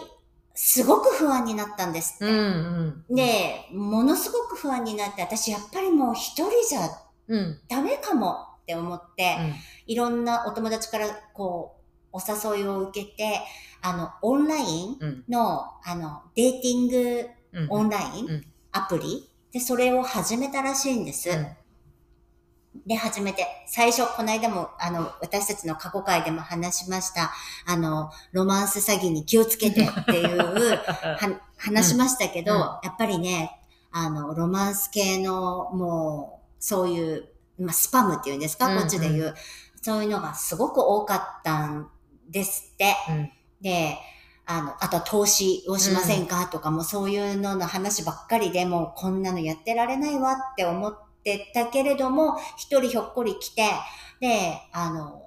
[0.53, 2.25] すごく不安になったんですって。
[2.25, 3.15] うんうん。
[3.15, 6.89] で、ものすごく不安になって、私やっぱりもう一人じゃ
[7.27, 7.60] うん。
[7.69, 9.53] ダメかもって思って、うん。
[9.88, 11.77] いろんなお友達からこ
[12.13, 12.19] う、お
[12.55, 13.39] 誘いを受けて、
[13.81, 15.23] あの、オンラインうん。
[15.29, 17.67] の、あの、デーティングうん。
[17.69, 21.29] オンライン、うんアプリで、それを始めたらしいんです。
[21.29, 21.47] うん。
[22.85, 27.31] で、始めて、最初、この間も、あの、私たちの過去回でも話しました、
[27.65, 32.59] あの、ロマンス詐欺に気をつけてっていう、は 話しましたけど、うん。
[32.59, 33.59] やっぱりね、
[33.91, 38.79] あの、ロマンス系の、もう、そういう、まあ、スパムっていうんですか、うん。
[38.79, 39.35] こっちで言う、
[39.81, 41.89] そういうのがすごく多かったん
[42.29, 42.95] ですって。
[43.09, 43.31] うん。
[43.59, 43.97] で、
[44.45, 53.63] あの、あとは投資をしませんか、とかもそういうのの話ばっかりでもうこんなのやってられないわって思ってたけれども、一人ひょっこり来て、
[54.19, 55.21] で、あの、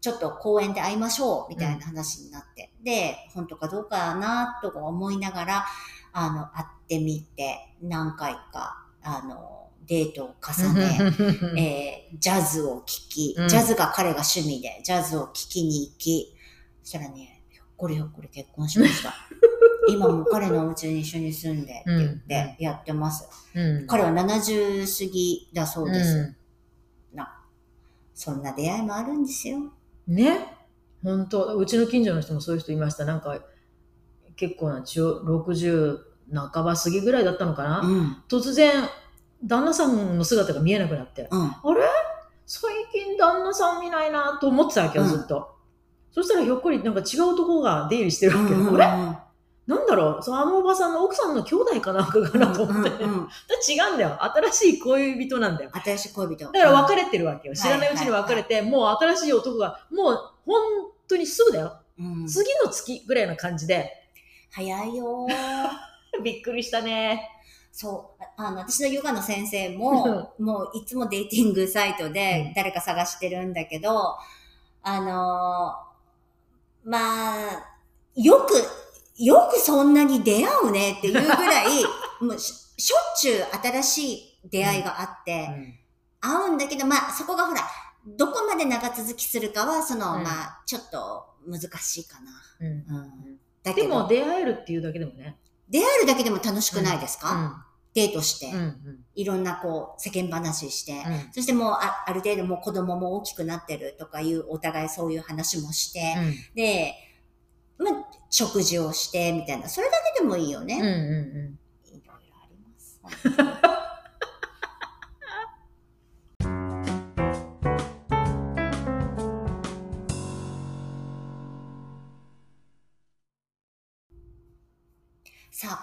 [0.00, 5.66] ちょっと公園で会いましょうみたいな話になって、で、本当かどうかなとか思いながら、
[6.12, 10.98] あの、会ってみて、何回か、あの、デートを重ね、
[12.10, 13.48] えージャズを聴き、うん。
[13.48, 16.36] ジャズが彼が趣味で、ジャズを聴きに行き、
[16.82, 17.35] そしたらね、
[17.76, 19.14] こりひょっこり結婚しました。
[19.88, 23.28] 今も彼のお家に一緒に住んでって言ってやってます。
[23.54, 23.86] うん。
[23.86, 26.34] 彼は70過ぎだそうです。
[27.12, 27.44] うな
[28.14, 29.58] そんな出会いもあるんですよ。
[29.58, 29.72] ん
[30.08, 30.56] ね。
[31.02, 33.04] 本当うちの近所の人もそういう人いました。
[33.04, 33.38] なんか、
[34.34, 35.98] 結構な、中60
[36.34, 37.80] 半ば過ぎぐらいだったのかな。
[37.80, 38.22] うん。
[38.28, 38.88] 突然、
[39.44, 41.42] 旦那さんの姿が見えなくなって、うん。
[41.42, 41.82] あれ？
[42.46, 45.55] 最近旦那さん見ないなと思ってたわけよ、うんずっと。
[46.16, 48.58] そしたらひょっこりなんか違う男が出入りしてるわけよ。
[48.60, 49.20] うんあ
[49.68, 49.74] れ？
[49.74, 50.22] なんだろう？
[50.22, 52.88] そのあのおばさんの奥さんの兄弟かなんかかなと思って。
[52.88, 53.28] うんうんうん
[53.68, 54.24] 違うんだよ。
[54.24, 55.70] 新しい恋人なんだよ。
[55.74, 56.46] 新しい恋人。
[56.46, 57.52] だから別れてるわけよ。
[57.52, 60.62] ん知らないうちに別れて、もう新しい男が、もう本
[61.06, 61.76] 当にすぐだよ。
[61.98, 63.90] うん次の月ぐらいな感じで、
[64.52, 66.22] 早いよー。
[66.24, 67.28] びっくりしたね。
[67.72, 68.22] そう。
[68.38, 74.16] ああの、私のヨガの先生も、もういつもデーティングサイトうんで誰か探してるんだけど、
[74.82, 75.85] あのー
[76.86, 77.66] まあ、
[78.14, 78.54] よく、
[79.22, 81.84] よくそんなに出会うねっていうぐらい、
[82.24, 85.48] もうししょっちゅう新しい出会いがあって、
[86.20, 87.62] 会うんだけど、まあ、そこがほら、
[88.06, 92.30] どこまで長続きするかは、その、うんまあ、ちょっと難しいかな。
[92.60, 92.70] うんう
[93.30, 93.40] ん。
[93.64, 95.38] だけど、でも出会えるっていうだけでもね。
[95.68, 97.65] 出会えるだけでも楽しくないですか、
[97.96, 98.54] デートして、うん。
[98.54, 98.76] うん。
[99.14, 101.32] いろんなこう、世間話して、うん。
[101.32, 106.14] そしてもうあある程度もう子供も大きくなってるとかいうお互いそういう話もして、
[106.54, 106.94] で、
[107.78, 110.74] まあ、食事をしてみたいな、それだけでもいいよね。
[110.74, 110.82] うん。
[110.82, 110.90] うん。
[110.90, 111.58] うん。
[111.88, 113.00] いろいろあります。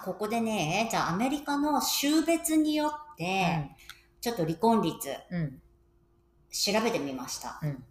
[0.04, 3.70] ここでね、じゃあアメリカの州別によって、
[4.20, 5.60] ちょっと離婚率うん。
[6.50, 7.58] 調べてみました。
[7.62, 7.84] うん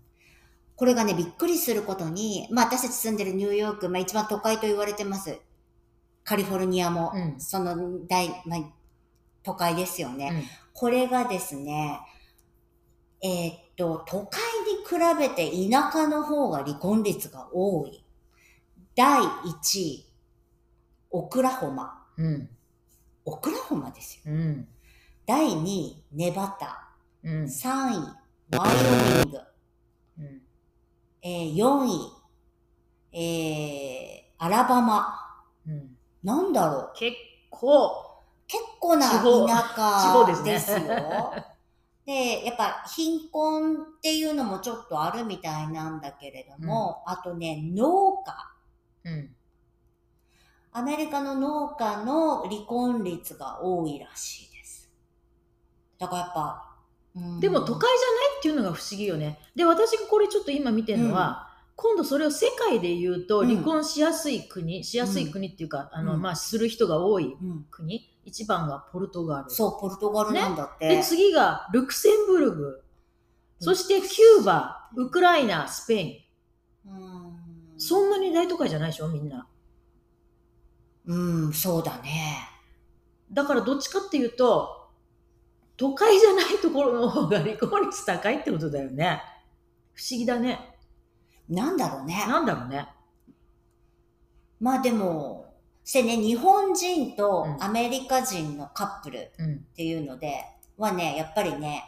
[0.76, 5.39] これがね、びっくりすることに、まあ私たち住んでるニューヨーク、まあ一番都会と言われてます。
[6.23, 8.60] カリフォルニアも、うんその大、まあ、
[9.43, 10.30] 都会ですよね。
[10.34, 10.43] うん。
[10.73, 11.99] これがですね、
[13.21, 18.04] えーっと、都会に比べて田舎の方が離婚率が多い。
[18.95, 20.06] 第1位、
[21.12, 22.03] オクラホマ。
[22.17, 22.49] うん。
[23.26, 24.34] オクラホマですよ。
[24.34, 24.67] うん。
[25.26, 26.89] 第2位、ネバタ。
[27.23, 27.43] うん。
[27.45, 28.71] 3位、ワイ
[29.21, 29.39] オミング。
[30.19, 30.41] うん。
[31.21, 35.15] えー4位、えーアラバマ。
[35.65, 35.97] うん。
[36.23, 36.91] なんだろう。
[36.95, 37.15] 結
[37.49, 37.91] 構、
[38.47, 40.80] 結構な田舎ですよ。
[42.06, 48.54] で、やっぱ貧困っていうのもちょっとあるみたいなんだけれども、あとね、農家。
[49.06, 49.36] うん。
[50.73, 54.89] アメリカの農家の離婚率が多いらしいです。
[55.99, 56.69] だからやっぱ、
[57.15, 59.38] うんでも都会じゃないっていうのが不思議よね。
[59.55, 69.49] で、私がこれちょっと今見てるのは、今度それを世界で言うとうん離婚しやすい国、しやすい国っていうか、あの、うんまあ、する人が多いうん国、一番がポルトガル。
[69.51, 70.88] そう、ポルトガルなんだって。
[70.88, 72.83] で、次がルクセンブルグ。
[73.59, 76.27] そしてキューバ、ウクライナ、スペイ
[76.88, 76.91] ン。
[76.91, 77.23] うん
[77.77, 79.47] そんなに大都会じゃないでしょ、みんな。
[81.06, 82.38] うん、そうだね。
[83.32, 84.89] だからどっちかっていうと、
[85.76, 89.22] 都会じゃないところの方が離婚率高いってことだよね。
[89.94, 90.60] 不思議だね。
[91.50, 92.26] なんだろうね。
[92.28, 92.88] なんだろうね。
[94.60, 99.60] まあでも、してね、日本人とうんアメリカ人のカップルっうん。
[99.76, 100.46] ていうので、
[100.78, 101.84] はね、やっぱりね、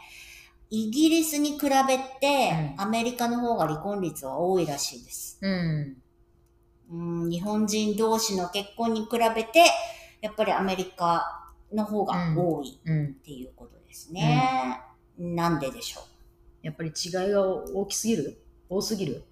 [0.68, 1.70] イギリスに比べ
[2.20, 5.38] て、うんアメリカの方が離婚率は多いらしいです。
[5.40, 5.96] うん。
[6.90, 9.64] うん、日本人同士の結婚に比べて、
[10.20, 13.06] やっぱりアメリカの方が多いうん。
[13.06, 14.80] っていうことですね。
[15.18, 16.00] なんででしょ
[16.62, 18.38] やっぱり違いが大きすぎる？
[18.68, 19.24] 多すぎる？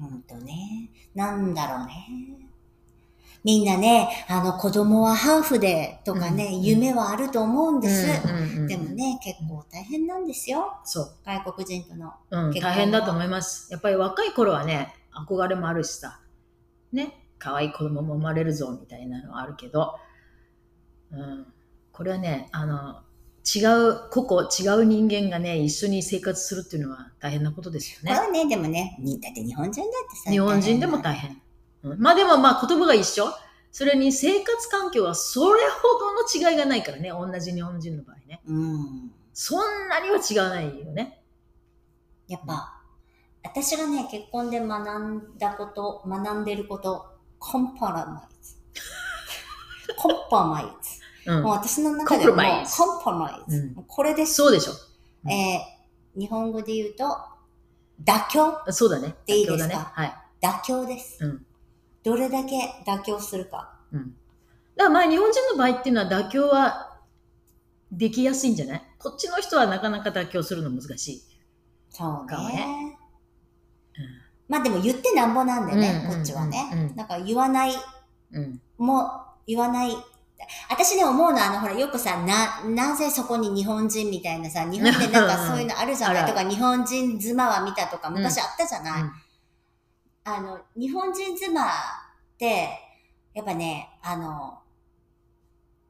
[0.00, 0.02] う。
[0.02, 0.90] ほんとね。
[1.14, 2.48] なんだろうね。
[3.44, 8.06] みんなね、あの子供はハーフでとかね、うん夢はあると思うんです。
[8.26, 10.74] うんうんうんでもね、結構大変なんですよ。
[10.84, 11.12] そう。
[11.24, 12.12] 外国人との。
[12.30, 13.70] うん、大変だと思います。
[13.70, 16.20] やっぱり若い頃はね、憧れもあるしさ、
[16.92, 19.94] ね、可愛い子供も生まれるぞみたいなのはあるけど、
[21.12, 21.46] うん、
[21.92, 23.02] これはね、あの、
[23.44, 28.14] 違う、個々違う人間がね、一緒に生活するっていうのは大変なことですよね。
[28.14, 30.30] これはね、でもね、にだって日本人だってさ。
[30.30, 31.40] 日本人でも大変。
[31.82, 33.26] うん、まあでもまあ言葉が一緒。
[33.70, 38.42] それに生活環境はそれほどの違いがないからね、同じ日本人の場合ね。
[38.46, 39.12] うん。
[39.32, 41.22] そんなには違わないよね。
[42.26, 42.77] やっぱ、
[43.52, 47.06] 私がね、結婚で学んだこと、学んでること、
[47.38, 48.56] コンパラマイズ。
[49.96, 51.30] コンパマイズ。
[51.30, 51.52] うんもう。
[51.52, 53.74] 私の中ではもうコンパマイズ。
[53.86, 54.34] これです。
[54.34, 54.72] そうでしょ。
[55.24, 55.78] うんえー
[56.18, 57.04] 日本語で言うと、
[58.02, 58.28] 妥
[58.66, 59.14] 協そうだね。
[59.24, 59.68] でいいですか？
[59.68, 59.86] 妥協だね。
[59.92, 60.14] はい。
[60.40, 61.24] 妥協です。
[61.24, 61.46] うん
[62.02, 62.56] どれだけ
[62.86, 63.78] 妥協するか。
[63.92, 64.16] うん。
[64.76, 66.98] だからまあ日本人の場合っていうのは妥協は
[67.92, 68.82] できやすいんじゃない？
[68.98, 71.22] こっちの人はなかなか妥協するの難しい。
[71.90, 72.97] そうね。
[74.48, 76.92] まあでも言ってなんぼなんでね、うんこっちはね。
[76.96, 77.72] だから言わない、
[78.32, 78.60] うん。
[78.78, 79.10] もう
[79.46, 79.90] 言わない。
[80.70, 86.26] 私ね、思うのは、あの、ほら、よくさ、な、なぜそこに日本人みたいなさ、日本でなんかそういうのあるじゃない？
[86.30, 89.12] とか、日本人妻は見たとか、昔あったじゃない、うん
[90.24, 91.66] あの、日本人妻っ
[92.38, 92.68] て、
[93.34, 94.58] やっぱね、あの、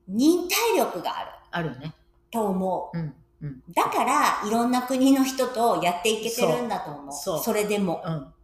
[0.06, 1.94] 忍耐力があるあるよね。
[2.30, 2.98] と思う。
[2.98, 3.14] うん。
[3.42, 3.62] うん。
[3.74, 7.12] だから、いろんな国の人とやっていけてるんだと思う。
[7.12, 8.34] そうそうれでも、うん。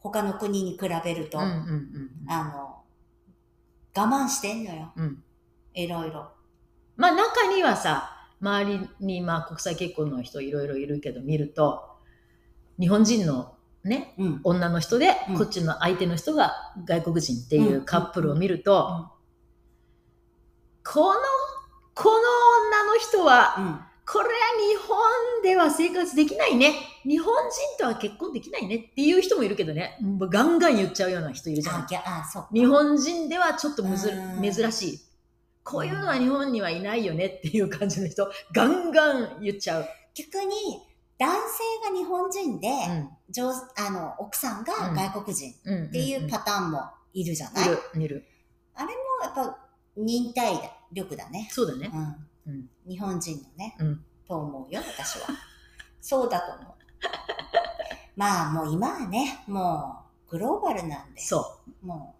[0.00, 1.44] 他の国に比べると、うん。
[1.44, 1.50] うん。
[1.50, 2.30] うん。
[2.30, 2.82] あの、
[3.96, 4.92] 我慢してんのよ。
[4.96, 5.22] うん。
[5.74, 6.30] いろいろ。
[6.96, 11.82] まあ中にはさ、周りにまあ国際結婚の人いろいろいるけど見ると、
[12.78, 14.40] 日本人のね、うん。
[14.44, 16.52] 女の人で、うんこっちの相手の人が
[16.84, 19.18] 外国人っていうカップルを見ると、うん
[20.90, 21.20] この、
[21.94, 22.16] この
[22.68, 23.80] 女の人は、うん。
[24.10, 24.32] これは
[24.70, 26.72] 日本では生活できないね。
[27.04, 29.98] 日本人とは結婚できないねっていう人もいるけどね。
[30.30, 31.86] ガンガン言っちゃうような人いるじゃあん、。
[31.86, 32.48] ぎゃあ。
[32.50, 35.00] 日本人ではちょっとむずうん珍しい。
[35.62, 39.86] こういうのは日本にはいないよねっていう感じの人、ガンガン言っちゃう。
[40.14, 40.54] 逆に、
[41.18, 43.08] 男性が日本人で、うん。
[43.30, 45.84] 上あの、奥さんが外国人うん。
[45.88, 46.80] っていうパターンも
[47.12, 48.24] いるじゃない、いもる、いる。
[48.74, 49.58] うやっぱ
[49.96, 50.58] 忍耐
[50.92, 51.48] 力だね。
[51.52, 51.90] そうだね。
[52.46, 52.52] うん。
[52.54, 52.68] うん。
[52.88, 55.28] 日本人のね、うんと思うよ、私は。
[56.00, 56.74] そうだと思う。
[58.16, 62.14] まあもう今はね、もうグローバルなんで、そも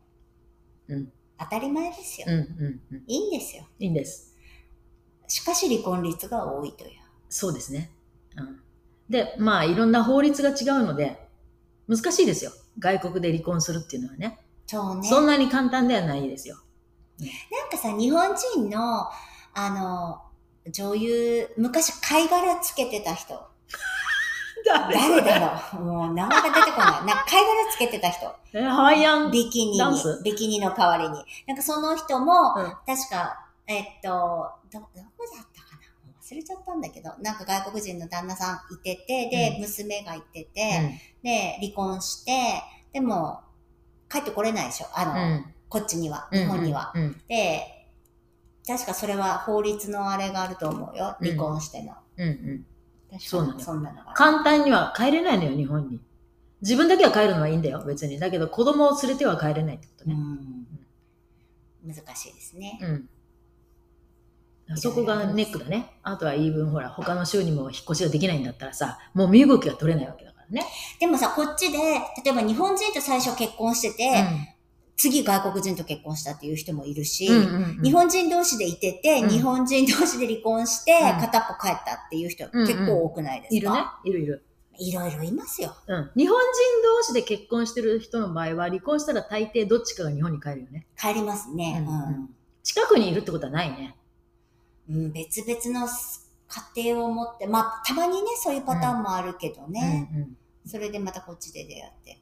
[0.88, 2.32] う、うん当たり前ですよ、う。
[2.32, 3.04] うん、うん、うん。
[3.06, 3.64] いいんですよ。
[3.78, 4.34] いいんです。
[5.28, 6.90] しかし離婚率が多いという。
[7.28, 7.92] そうですね。
[8.36, 8.60] うん。
[9.08, 11.28] で、まあ、いろんな法律が違うので、
[11.86, 12.50] 難しいですよ。
[12.78, 14.40] 外国で離婚するっていうのはね。
[14.66, 15.08] そうね。
[15.08, 16.56] そんなに簡単ではないですよ。
[17.20, 19.08] なんかさ、日本人の、
[19.54, 20.22] あの、
[20.70, 23.34] 女優、昔貝殻つけてた人。
[24.66, 25.38] 誰だ
[25.72, 25.82] ろう？
[25.84, 27.04] もう名前が出てこない。
[27.04, 28.34] なんか貝殻つけてた人。
[28.52, 29.30] えハワイアン。
[29.30, 31.24] ビキニに、ビキニの代わりに。
[31.46, 36.12] なんかその人も、うん確か、えっと、ど、どこだったかな？
[36.22, 42.32] 忘れちゃったんだけど、なんか外国人の旦那さんいてて、で、うん娘がいてうて、んで、離婚して、
[42.92, 43.40] でも、
[44.10, 44.86] 帰ってこれないでしょ？
[44.94, 46.92] あの、うんこっちには、うん日本には。
[46.94, 47.77] うんで、
[48.68, 51.16] 確かそれは法律のあれがあると思うよ。
[51.20, 51.94] 離婚しての。
[52.18, 52.66] うんうん。
[53.10, 54.02] 確かそうなのよそんなの。
[54.14, 56.00] 簡単には帰れないのよ、日本に。
[56.60, 58.18] 自分だけは帰るのはいいんだよ、別に。
[58.18, 60.14] だけど、子供を連れては帰れないってことね。
[60.14, 60.58] うん
[61.86, 62.78] 難しいですね。
[62.82, 62.86] う
[64.74, 64.76] ん。
[64.76, 65.98] そこがネックだね。
[66.02, 70.66] あとは言い分、ほら、他の州にも引っ越しができないんだったらさ、もう身動きが取れないわけだからね。
[71.00, 74.24] でもさ、こっちで、例えば日本人と最初結婚してて、
[74.98, 83.84] 次外国人と結婚したっていう人もいるし、うんうんうんうん日本人同士でいてて、うん日本人同士で離婚して、うん片っぽ帰ったっていう人うんうん結構多くないですか、いるね。
[84.04, 84.44] いるいる。
[84.80, 85.74] いろいろいますよ。
[85.88, 86.10] うん。
[86.16, 86.42] 日本人
[86.82, 90.86] 同士で結婚してる人の場合は、離婚したら大抵どっちかが日本に帰るよね。
[90.96, 91.84] 帰りますね。
[91.84, 92.30] ううんん。
[92.62, 93.96] 近くにいるってことはないね。
[94.88, 95.88] うん、別々の
[96.74, 100.08] 家庭を持って、まあ、たまにね、そういうパターンもあるけどね。
[100.12, 100.36] うんうん
[100.68, 102.20] それでまたこっちで出会って。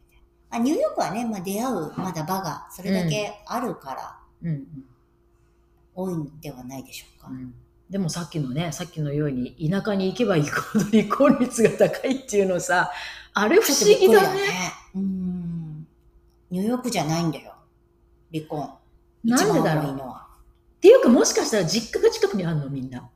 [0.50, 4.66] あニューヨークはね、まあ、出会うまだ場がそれだけあるからうん
[5.94, 7.28] 多いんではないでしょうか。
[7.28, 7.54] うんうん
[7.88, 12.90] でもさっきのね、さっきのように田舎に行けば行くほど離婚率が高いっていうのさ、
[13.32, 14.40] あれ不思議だね。
[14.94, 15.86] うん。
[16.50, 17.54] ニューヨークじゃないんだよ。
[18.32, 18.68] 離婚。
[19.22, 19.94] なんでだろう。
[19.94, 23.08] っていうかもしかしたら実家が近くにあるのみんな。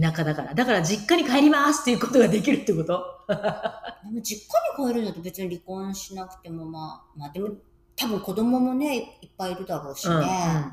[0.00, 0.54] 田舎だから。
[0.54, 3.04] だから実家に帰りますっていうことができるってこと？
[3.28, 7.50] でも実家に帰るのと別に離婚しなくてもまあ、まあでも
[7.96, 10.14] 多分子供もね、いっぱいいるだろうしね。
[10.14, 10.72] うんうん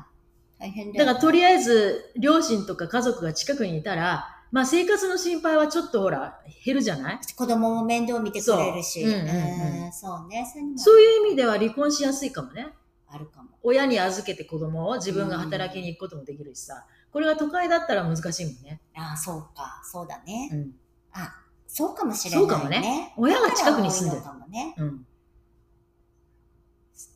[0.58, 1.04] 大変だよ、ね。
[1.04, 7.20] だからとりあえず両親とか家族が近くにいたら、まあ生活の心配はちょっとほら減るじゃない？
[7.36, 9.02] 子供も面倒見てくれるし。
[9.02, 10.46] そううんうんうんんそうね。
[10.76, 12.68] そういう意味では離婚しやすいかもね。
[13.12, 13.50] あるかも。
[13.62, 16.86] 親に預けて子供を自分が働きに行くこともできるしさ。
[17.12, 18.80] これが都会だったら難しいもんね。
[18.96, 19.82] ああ、そうか。
[19.84, 20.48] そうだね。
[20.52, 20.72] うん。
[21.12, 21.34] あ、
[21.66, 22.48] そうかもしれない、ね。
[22.48, 24.74] そうかもね親が近くに住んでるだかもね。
[24.78, 25.06] うん。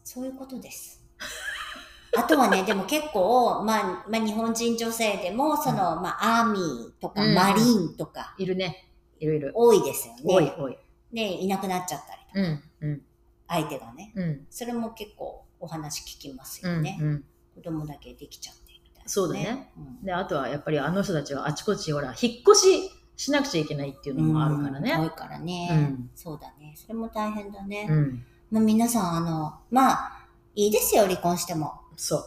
[0.04, 1.02] そういうことです。
[2.16, 8.90] あとはね、でも結構、まあ、まあ、日本人女性でも、その、まあ、アーミーとか、うんマリーンとか、いるね。
[9.18, 9.50] いろいろ。
[9.54, 10.22] 多いですよね。
[10.24, 10.78] 多い多い。
[11.12, 12.40] ね、いなくなっちゃったりとか、
[12.80, 12.88] うん。
[12.90, 13.02] うん。
[13.48, 14.12] 相手がね。
[14.14, 14.46] うん。
[14.50, 16.74] それも結構お話聞きますうん。
[16.76, 16.98] よね。
[17.00, 17.24] うん。
[17.54, 19.72] 子供だけできちゃってみたいな、そうだね。
[19.76, 25.06] うんで、あとはやっぱりあの人たちはあちこちほら、引っ越ししなくちゃいけないっていうのもあるからうん多ね。
[25.06, 26.74] いからね、うんそうだね。
[26.76, 27.86] それも大変だね。
[27.88, 28.24] うん。
[28.50, 30.12] まあ、皆さん、あの、まあ、
[30.54, 31.80] いいですよ、離婚しても。
[31.96, 32.26] そう。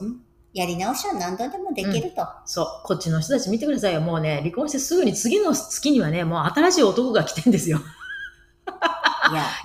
[0.52, 2.28] やり直しは何度でもできると。
[2.46, 2.66] そう。
[2.84, 4.02] こっちの人たち見てくださいよ。
[4.02, 7.80] もうね、離婚してすぐに次の月にはね、もう新しい男が来てんですよ。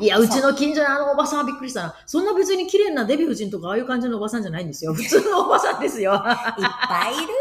[0.00, 1.94] いや、うちの近所のあのおばさんはびっくりしたな。
[2.06, 4.94] そんな別に綺麗なデヴィ夫人とかああいう感じのおばさんじゃないんですよ。
[4.94, 6.12] 普通のおばさんですよ。
[6.14, 7.34] あいっぱいいるよ。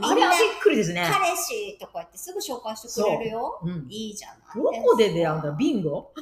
[0.00, 1.08] みんなれはびっくりですね。
[1.12, 3.60] 彼氏とか言ってすぐ紹介してくれるよ。
[3.62, 3.86] うん。
[3.88, 4.38] いいじゃない。
[4.54, 6.12] どこで出会うんだビンゴ？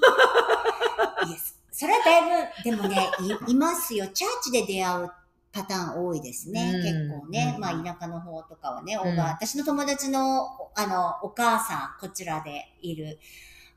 [1.27, 1.37] いや
[1.71, 3.11] それはだいぶ、でもね、
[3.49, 4.07] いいますよ。
[4.07, 5.11] チャーチで出会う
[5.53, 6.73] パターン多いですね。
[6.73, 7.53] うん結構ね。
[7.57, 10.47] うんまあ、田舎の方とかはね、おうんば私の友達の、
[10.77, 13.19] あの、お母さん、こちらでいる。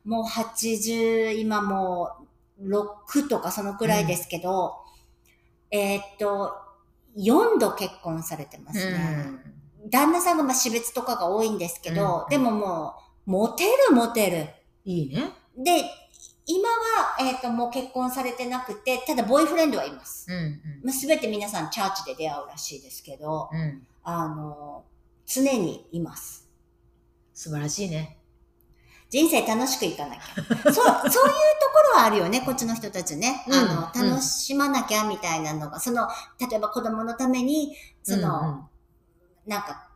[0.08, 2.12] もう80、今も
[2.60, 4.78] う6とかそのくらいですけど、
[5.70, 6.54] えーっと、
[7.18, 9.26] 4度結婚されてますね。
[9.92, 12.94] 旦那さんがまあ死別とかが多いんですけど、うんでもも
[13.28, 14.48] う、モテるモテる。
[14.86, 15.32] いいね。
[15.58, 15.84] で、
[16.46, 20.32] 今は、えっ、と、もう結婚されてなくて、ただボーイフレンドはいます。
[20.32, 23.60] うんまあ、すべて皆さんチャーチで出会うらしいですけど、うん。
[23.60, 23.88] うん。
[24.04, 24.86] あの、
[25.26, 26.50] 常にいます。
[27.34, 28.17] 素晴らしいね。
[29.10, 30.22] 人生楽しくいかなきゃ。
[30.72, 31.24] そう、 そういうとこ
[31.94, 33.46] ろはあるよね、こっちの人たちね。
[33.48, 36.08] うんあの、楽しまなきゃみたいなのが、その、
[36.40, 38.62] 例えば子供のために、その、うんうん
[39.48, 39.90] なんか、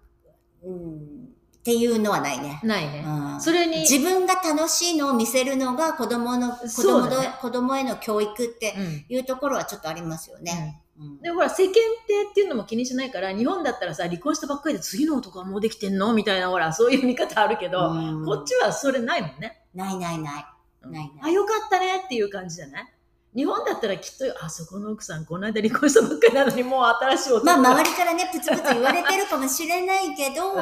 [0.64, 1.32] うん、
[1.62, 2.60] っていうのはないね。
[2.64, 3.04] ないね。
[3.06, 10.82] うんそれに、自分が楽しいのを見せるのが子供の、子供ね子供への教育ってうんいうところはちょっとありますよね。
[11.02, 16.14] うんで、ほら、世間体っていうのも気にしないから、日本だったらさ、離婚したばっかりで次の男はもうできてんの？
[16.14, 19.64] みたいな、ほら、そういう見方あるけど、うんこっちはそれないもんね。
[19.74, 20.46] ないないない。
[20.84, 22.94] うんないないあ、よかったねっていう感じじゃない？
[23.36, 30.60] 日本だったらきっと、あそこの奥さん、この間離婚したばっかりなのに、もう新しい男まあが周りからね、プツプツ言われてるかもしれないけど、 うん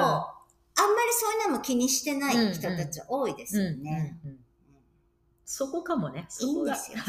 [0.82, 4.18] あんまりそういうのも気にしてない人たち多いですよね。
[5.44, 6.28] そこかもね。
[6.40, 7.00] いいんですよ。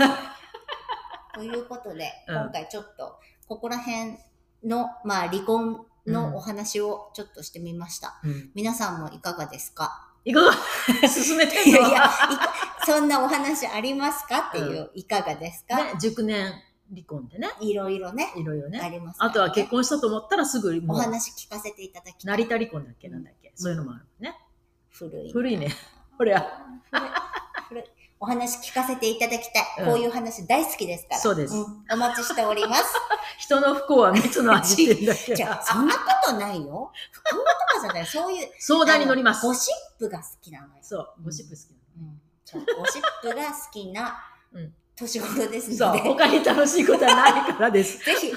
[1.35, 4.17] ということで、うん今回ちょっと、ここら辺
[4.65, 8.21] の、まあ離婚のお話をちょっとしてみました。
[8.25, 10.07] うん皆さんもいかがですか？
[10.25, 10.53] いかが
[11.09, 12.11] 進めていやいや、
[12.85, 14.49] そんなお話ありますか？
[14.51, 16.53] っていう、いかがですか、ね、熟年
[16.91, 18.91] 離婚でね、いろいろね、いろいろあね。
[18.93, 22.27] りますね、あとは結婚したと思ったらすぐお話聞かせていただき。
[22.27, 23.09] 成田離婚だっけ？
[23.09, 23.53] なんだっけ？
[23.55, 24.37] そういうのもあるね。
[24.91, 25.33] 古い。
[25.33, 25.69] 古いね。
[26.19, 26.47] これは。
[28.23, 29.65] お話聞かせていただきたい。
[29.79, 31.21] うんこういう話大好きですから。
[31.21, 32.95] そうですんお待ちしております。
[33.41, 36.93] 人の不幸は蜜の味って言うんだっけ じゃあ、そんなことないよ。
[37.11, 37.47] 不幸とか
[37.81, 38.07] じゃない。
[38.07, 38.51] そういう。
[38.59, 40.73] 相談に乗りますゴシップが好きなのよ。
[40.83, 47.99] そう、ゴシップ好きうんそうゴシップが好きなうん年頃ですそう、ので、他に楽しいことはないからです。
[48.05, 48.37] ぜひお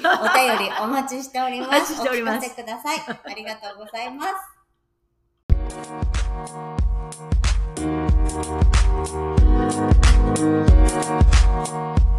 [0.58, 1.68] りお待ちしております。
[1.68, 3.04] お待ちしておりますお聞かせください。
[3.06, 4.28] ありがとうございま
[8.80, 8.83] す。
[9.06, 12.13] Thank you.